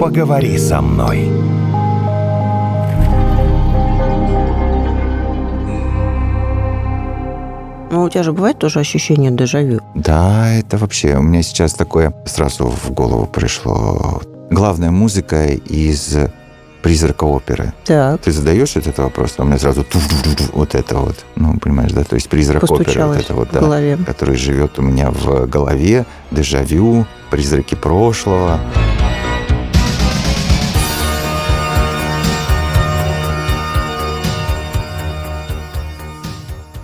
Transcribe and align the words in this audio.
Поговори 0.00 0.56
со 0.58 0.80
мной. 0.80 1.28
Ну, 7.90 8.04
у 8.04 8.08
тебя 8.08 8.22
же 8.22 8.32
бывает 8.32 8.58
тоже 8.58 8.78
ощущение 8.78 9.30
дежавю? 9.30 9.80
Да, 9.94 10.52
это 10.54 10.78
вообще... 10.78 11.16
У 11.16 11.22
меня 11.22 11.42
сейчас 11.42 11.74
такое 11.74 12.14
сразу 12.26 12.66
в 12.66 12.90
голову 12.92 13.26
пришло. 13.26 14.22
Главная 14.50 14.90
музыка 14.90 15.46
из 15.46 16.16
призрака 16.82 17.24
оперы. 17.24 17.72
Так. 17.84 18.20
Ты 18.20 18.30
задаешь 18.30 18.76
этот 18.76 18.98
вопрос, 18.98 19.34
а 19.38 19.42
у 19.42 19.46
меня 19.46 19.58
сразу 19.58 19.84
вот 20.52 20.74
это 20.74 20.98
вот, 20.98 21.16
ну, 21.34 21.58
понимаешь, 21.58 21.92
да, 21.92 22.04
то 22.04 22.14
есть 22.14 22.28
призрак 22.28 22.70
оперы, 22.70 23.04
вот 23.04 23.16
это 23.16 23.34
вот, 23.34 23.48
в 23.48 23.52
да, 23.52 23.60
голове. 23.60 23.98
который 24.06 24.36
живет 24.36 24.78
у 24.78 24.82
меня 24.82 25.10
в 25.10 25.46
голове, 25.46 26.06
дежавю, 26.30 27.04
призраки 27.30 27.74
прошлого. 27.74 28.60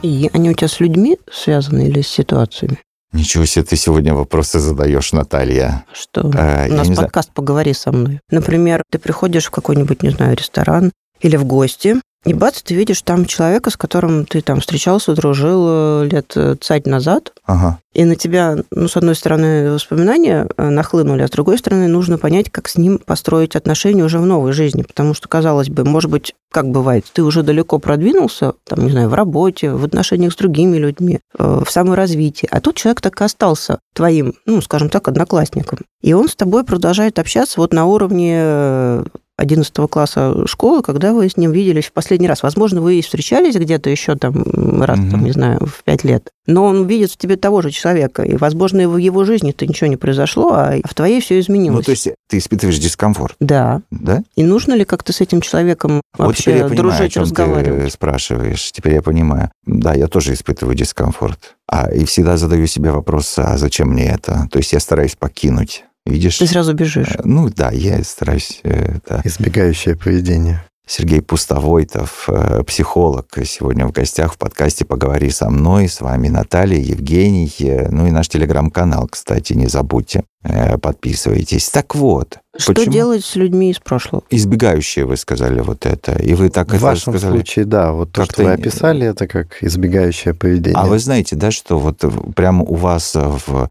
И 0.04 0.28
они 0.34 0.50
у 0.50 0.52
тебя 0.52 0.68
с 0.68 0.80
людьми 0.80 1.18
связаны 1.32 1.88
или 1.88 2.02
с 2.02 2.08
ситуациями? 2.08 2.78
Ничего 3.14 3.46
себе 3.46 3.64
ты 3.64 3.74
сегодня 3.76 4.12
вопросы 4.12 4.58
задаешь, 4.58 5.14
Наталья. 5.14 5.86
Что? 5.95 6.30
А, 6.36 6.66
У 6.68 6.74
нас 6.74 6.88
не 6.88 6.95
знаю. 6.95 7.06
подкаст 7.06 7.32
«Поговори 7.32 7.72
со 7.72 7.90
мной». 7.90 8.20
Например, 8.28 8.82
ты 8.90 8.98
приходишь 8.98 9.46
в 9.46 9.50
какой-нибудь, 9.50 10.02
не 10.02 10.10
знаю, 10.10 10.36
ресторан 10.36 10.92
или 11.20 11.36
в 11.36 11.46
гости, 11.46 11.96
и 12.24 12.33
бац, 12.33 12.62
ты 12.62 12.74
видишь 12.74 13.02
там 13.02 13.27
человека, 13.27 13.70
с 13.70 13.77
которым 13.77 14.24
ты 14.24 14.41
там 14.41 14.60
встречался, 14.60 15.15
дружил 15.15 15.66
э, 15.69 16.09
лет 16.10 16.32
э, 16.37 16.56
цать 16.60 16.87
назад, 16.87 17.32
Ага. 17.45 17.78
и 17.92 18.05
на 18.05 18.16
тебя, 18.16 18.56
ну, 18.70 18.88
с 18.88 18.96
одной 18.96 19.15
стороны, 19.15 19.73
воспоминания 19.73 20.48
э, 20.56 20.68
нахлынули, 20.70 21.23
а 21.23 21.29
с 21.29 21.30
другой 21.30 21.59
стороны, 21.59 21.87
нужно 21.87 22.16
понять, 22.16 22.51
как 22.51 22.68
с 22.68 22.76
ним 22.79 22.98
построить 22.98 23.57
отношения 23.57 24.04
уже 24.04 24.18
в 24.18 24.26
новой 24.26 24.52
жизни. 24.52 24.82
Потому 24.82 25.13
что, 25.15 25.29
казалось 25.29 25.68
бы, 25.68 25.85
может 25.85 26.10
быть, 26.10 26.35
как 26.51 26.68
бывает, 26.71 27.04
ты 27.13 27.23
уже 27.23 27.43
далеко 27.43 27.79
продвинулся, 27.79 28.54
там, 28.65 28.85
не 28.85 28.91
знаю, 28.91 29.09
в 29.10 29.15
работе, 29.15 29.70
в 29.70 29.85
отношениях 29.85 30.32
с 30.32 30.37
другими 30.37 30.76
людьми, 30.79 31.20
в 31.38 31.66
саморазвитии, 31.68 32.48
а 32.51 32.60
тут 32.60 32.76
человек 32.76 33.01
так 33.01 33.20
и 33.20 33.24
остался 33.24 33.79
твоим, 33.95 34.34
ну, 34.45 34.60
скажем 34.60 34.90
так, 34.90 35.09
одноклассником. 35.09 35.78
И 36.02 36.12
он 36.12 36.28
с 36.28 36.37
тобой 36.37 36.64
продолжает 36.64 37.18
общаться 37.18 37.60
вот 37.60 37.73
на 37.73 37.87
уровне 37.87 38.34
э, 38.36 39.04
11 39.36 39.73
класса 39.90 40.46
школы, 40.46 40.82
когда 40.82 41.12
вы 41.12 41.28
с 41.28 41.36
ним 41.36 41.51
виделись 41.52 41.86
в 41.86 41.92
последний 41.92 42.28
раз. 42.28 42.42
Возможно, 42.42 42.80
вы 42.80 42.96
и 42.98 43.02
встречались 43.02 43.56
где-то 43.56 43.90
еще 43.90 44.14
там 44.16 44.82
раз, 44.82 44.98
там, 44.98 45.09
Мгм. 45.09 45.24
не 45.24 45.32
знаю, 45.32 45.60
в 45.66 45.82
пять 45.84 46.04
лет. 46.04 46.30
Но 46.46 46.64
он 46.64 46.87
видит 46.87 47.10
в 47.10 47.16
тебе 47.16 47.37
того 47.37 47.62
же 47.62 47.70
человека, 47.70 48.23
и, 48.23 48.37
возможно, 48.37 48.87
в 48.88 48.96
его 48.98 49.24
жизни-то 49.24 49.66
ничего 49.66 49.88
не 49.88 49.96
произошло, 49.96 50.52
а 50.52 50.74
в 50.84 50.95
твоей 50.95 51.20
все 51.20 51.40
изменилось. 51.40 51.78
Ну, 51.78 51.82
то 51.82 51.90
есть 51.92 52.09
ты 52.28 52.38
испытываешь 52.38 52.78
дискомфорт, 52.78 53.34
Да. 53.40 53.80
да? 53.90 54.23
И 54.36 54.42
нужно 54.42 54.74
ли 54.74 54.84
как-то 54.84 55.12
с 55.12 55.20
этим 55.20 55.40
человеком 55.40 56.02
вот 56.18 56.36
теперь 56.36 56.56
я 56.59 56.62
вообще 56.64 56.76
понимаю, 56.76 56.95
о 56.95 56.96
дружить, 56.98 57.12
чем 57.14 57.23
ты 57.24 57.28
разговаривать? 57.30 57.92
спрашиваешь. 57.92 58.73
Теперь 58.73 58.95
я 58.95 59.02
понимаю. 59.02 59.51
Да, 59.66 59.95
я 59.95 60.06
тоже 60.06 60.34
испытываю 60.34 60.74
дискомфорт. 60.76 61.56
А, 61.66 61.90
и 61.90 62.04
всегда 62.04 62.36
задаю 62.36 62.66
себе 62.66 62.90
вопрос, 62.90 63.34
а 63.38 63.56
зачем 63.56 63.88
мне 63.88 64.06
это? 64.10 64.47
То 64.50 64.58
есть 64.58 64.72
я 64.72 64.81
стараюсь 64.81 65.16
покинуть. 65.16 65.84
Видишь? 66.06 66.36
Ты 66.36 66.47
сразу 66.47 66.75
бежишь. 66.75 67.08
Э, 67.16 67.20
Ну 67.25 67.48
да, 67.48 67.70
я 67.70 68.04
стараюсь. 68.04 68.60
э, 68.64 68.97
да. 69.08 69.22
Избегающее 69.25 69.97
поведение. 69.97 70.62
Сергей 70.87 71.22
Пустовойтов, 71.22 72.28
э, 72.28 72.62
психолог, 72.65 73.27
сегодня 73.47 73.87
в 73.87 73.93
гостях 73.93 74.34
в 74.34 74.38
подкасте 74.38 74.84
«Поговори 74.84 75.31
со 75.31 75.49
мной». 75.49 75.88
С 75.88 76.03
вами 76.03 76.28
Наталья, 76.28 76.78
Евгений, 76.78 77.50
э, 77.60 77.88
ну 77.88 78.06
и 78.06 78.10
наш 78.10 78.28
телеграм-канал, 78.28 79.09
кстати, 79.09 79.54
не 79.54 79.66
забудьте, 79.66 80.25
э, 80.43 80.76
подписывайтесь. 80.76 81.71
Так 81.71 81.94
вот, 81.94 82.38
Что 82.59 82.75
почему- 82.75 82.93
делать 82.93 83.25
с 83.25 83.34
людьми 83.34 83.71
из 83.71 83.78
прошлого? 83.78 84.25
Избегающие, 84.28 85.06
вы 85.06 85.16
сказали 85.16 85.60
вот 85.62 85.87
это, 85.87 86.12
и 86.22 86.34
вы 86.34 86.50
так 86.50 86.69
В 86.69 86.75
это 86.75 86.82
вашем 86.84 87.14
сказали. 87.14 87.32
случае, 87.37 87.64
да, 87.64 87.92
вот 87.92 88.12
то, 88.12 88.20
Как-то 88.20 88.34
что 88.34 88.44
вы 88.44 88.53
описали, 88.53 89.06
это 89.06 89.26
как 89.26 89.62
избегающее 89.62 90.34
поведение. 90.34 90.78
А 90.78 90.84
вы 90.84 90.98
знаете, 90.98 91.34
да, 91.34 91.50
что 91.50 91.78
вот 91.78 92.04
прямо 92.37 92.62
у 92.62 92.75
вас 92.75 93.14
в 93.14 93.70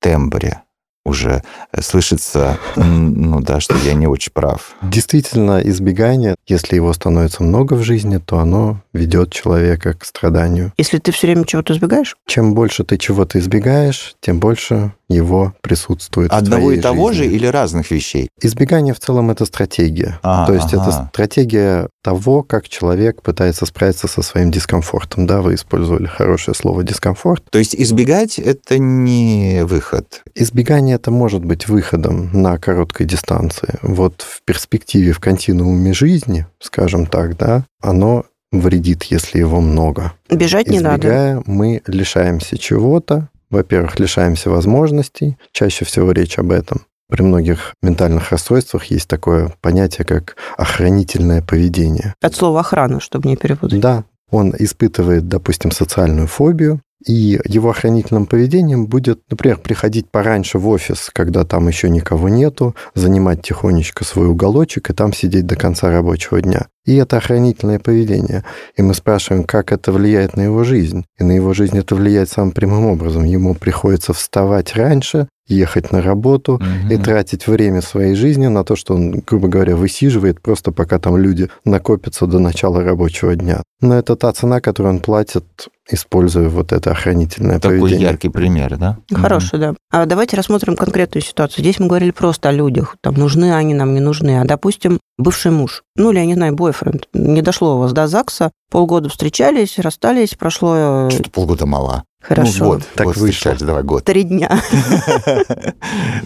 тембре 0.00 0.62
уже 1.08 1.42
э, 1.72 1.82
слышится, 1.82 2.58
ну 2.76 3.40
да, 3.40 3.60
что 3.60 3.74
я 3.84 3.94
не 3.94 4.06
очень 4.06 4.32
прав. 4.32 4.76
Действительно, 4.82 5.60
избегание, 5.64 6.36
если 6.46 6.76
его 6.76 6.92
становится 6.92 7.42
много 7.42 7.74
в 7.74 7.82
жизни, 7.82 8.18
то 8.18 8.38
оно 8.38 8.80
ведет 8.92 9.32
человека 9.32 9.94
к 9.94 10.04
страданию. 10.04 10.72
Если 10.76 10.98
ты 10.98 11.12
все 11.12 11.26
время 11.26 11.44
чего-то 11.44 11.72
избегаешь, 11.72 12.16
Чем 12.26 12.54
больше 12.54 12.84
ты 12.84 12.98
чего-то 12.98 13.38
избегаешь, 13.38 14.14
тем 14.20 14.38
больше 14.38 14.92
его 15.08 15.54
присутствует 15.62 16.30
в 16.30 16.34
Одного 16.34 16.64
твоей 16.64 16.78
и 16.78 16.82
того 16.82 17.12
же 17.12 17.24
жизни. 17.24 17.36
или 17.36 17.46
разных 17.46 17.90
вещей? 17.90 18.28
Избегание 18.40 18.94
в 18.94 19.00
целом 19.00 19.30
это 19.30 19.44
стратегия. 19.44 20.18
А, 20.22 20.46
То 20.46 20.54
есть 20.54 20.68
это 20.68 20.82
ага. 20.82 21.08
стратегия 21.12 21.88
того, 22.02 22.42
как 22.42 22.68
человек 22.68 23.22
пытается 23.22 23.66
справиться 23.66 24.06
со 24.08 24.22
своим 24.22 24.50
дискомфортом. 24.50 25.26
Да, 25.26 25.40
вы 25.40 25.54
использовали 25.54 26.06
хорошее 26.06 26.54
слово 26.54 26.82
дискомфорт. 26.84 27.44
То 27.50 27.58
есть 27.58 27.74
избегать 27.74 28.38
это 28.38 28.78
не 28.78 29.64
выход. 29.64 30.22
Избегание 30.34 30.96
это 30.96 31.10
может 31.10 31.44
быть 31.44 31.68
выходом 31.68 32.30
на 32.32 32.58
короткой 32.58 33.06
дистанции. 33.06 33.78
Вот 33.82 34.22
в 34.22 34.42
перспективе, 34.44 35.12
в 35.12 35.20
континууме 35.20 35.92
жизни, 35.92 36.46
скажем 36.60 37.06
так, 37.06 37.36
да, 37.36 37.64
оно 37.80 38.24
вредит, 38.52 39.04
если 39.04 39.38
его 39.38 39.60
много. 39.60 40.12
бежать 40.30 40.68
не 40.68 40.80
надо. 40.80 41.08
Избегая, 41.08 41.42
мы 41.46 41.82
лишаемся 41.86 42.56
чего-то. 42.58 43.28
Во-первых, 43.50 43.98
лишаемся 43.98 44.50
возможностей. 44.50 45.36
Чаще 45.52 45.84
всего 45.84 46.12
речь 46.12 46.38
об 46.38 46.50
этом. 46.50 46.82
При 47.08 47.22
многих 47.22 47.74
ментальных 47.82 48.30
расстройствах 48.30 48.84
есть 48.86 49.08
такое 49.08 49.54
понятие, 49.62 50.04
как 50.04 50.36
охранительное 50.58 51.40
поведение. 51.40 52.14
От 52.20 52.34
слова 52.34 52.60
охрана, 52.60 53.00
чтобы 53.00 53.28
не 53.28 53.36
перепутать. 53.36 53.80
Да, 53.80 54.04
он 54.30 54.54
испытывает, 54.58 55.26
допустим, 55.26 55.70
социальную 55.70 56.26
фобию, 56.26 56.82
и 57.06 57.40
его 57.44 57.70
охранительным 57.70 58.26
поведением 58.26 58.86
будет, 58.86 59.20
например, 59.30 59.58
приходить 59.58 60.10
пораньше 60.10 60.58
в 60.58 60.68
офис, 60.68 61.10
когда 61.12 61.44
там 61.44 61.68
еще 61.68 61.88
никого 61.88 62.28
нету, 62.28 62.74
занимать 62.94 63.42
тихонечко 63.42 64.04
свой 64.04 64.26
уголочек 64.26 64.90
и 64.90 64.92
там 64.94 65.12
сидеть 65.12 65.46
до 65.46 65.56
конца 65.56 65.90
рабочего 65.90 66.42
дня. 66.42 66.66
И 66.88 66.94
это 66.96 67.18
охранительное 67.18 67.78
поведение. 67.78 68.44
И 68.78 68.82
мы 68.82 68.94
спрашиваем, 68.94 69.44
как 69.44 69.72
это 69.72 69.92
влияет 69.92 70.36
на 70.38 70.42
его 70.42 70.64
жизнь. 70.64 71.04
И 71.20 71.24
на 71.24 71.32
его 71.32 71.52
жизнь 71.52 71.76
это 71.76 71.94
влияет 71.94 72.30
самым 72.30 72.52
прямым 72.52 72.86
образом. 72.86 73.24
Ему 73.24 73.54
приходится 73.54 74.14
вставать 74.14 74.74
раньше, 74.74 75.28
ехать 75.46 75.92
на 75.92 76.00
работу, 76.00 76.60
и 76.90 76.94
Мгм. 76.94 77.02
тратить 77.04 77.46
время 77.46 77.82
своей 77.82 78.14
жизни 78.14 78.46
на 78.48 78.64
то, 78.64 78.74
что 78.76 78.94
он, 78.94 79.22
грубо 79.26 79.48
говоря, 79.48 79.76
высиживает 79.76 80.40
просто 80.40 80.72
пока 80.72 80.98
там 80.98 81.18
люди 81.18 81.48
накопятся 81.66 82.26
до 82.26 82.38
начала 82.38 82.82
рабочего 82.82 83.34
дня. 83.36 83.62
Но 83.82 83.94
это 83.98 84.16
та 84.16 84.32
цена, 84.32 84.60
которую 84.60 84.94
он 84.94 85.00
платит, 85.00 85.44
используя 85.90 86.48
вот 86.48 86.72
это 86.72 86.90
охранительное 86.90 87.60
Такой 87.60 87.80
поведение. 87.80 88.08
яркий 88.08 88.28
пример, 88.30 88.76
да? 88.78 88.96
Хороший, 89.12 89.58
да. 89.58 89.74
А 89.90 90.06
давайте 90.06 90.36
рассмотрим 90.36 90.74
конкретную 90.76 91.22
ситуацию. 91.22 91.62
Здесь 91.62 91.78
мы 91.80 91.86
говорили 91.86 92.10
просто 92.12 92.48
о 92.48 92.52
людях. 92.52 92.96
Там 93.02 93.14
нужны 93.14 93.54
они, 93.54 93.74
нам 93.74 93.94
не 93.94 94.00
нужны. 94.00 94.40
А, 94.40 94.44
допустим, 94.44 94.98
бывший 95.18 95.50
муж, 95.50 95.82
ну 95.96 96.10
или, 96.10 96.18
я 96.20 96.26
не 96.26 96.34
знаю, 96.34 96.54
бойфренд. 96.54 97.08
Не 97.12 97.42
дошло 97.42 97.76
у 97.76 97.80
вас 97.80 97.92
до 97.92 98.06
ЗАГСа, 98.06 98.50
полгода 98.70 99.08
встречались, 99.08 99.78
расстались, 99.78 100.34
прошло... 100.34 101.08
э. 101.08 101.10
Что-то 101.10 101.30
полгода 101.30 101.66
мало. 101.66 102.04
Хорошо. 102.20 102.64
Ну, 102.64 102.70
год. 102.70 102.82
Так 102.94 103.06
год 103.06 103.16
вышло. 103.16 103.32
встречались, 103.32 103.62
давай 103.62 103.82
год. 103.84 104.04
Три 104.04 104.22
дня. 104.24 104.50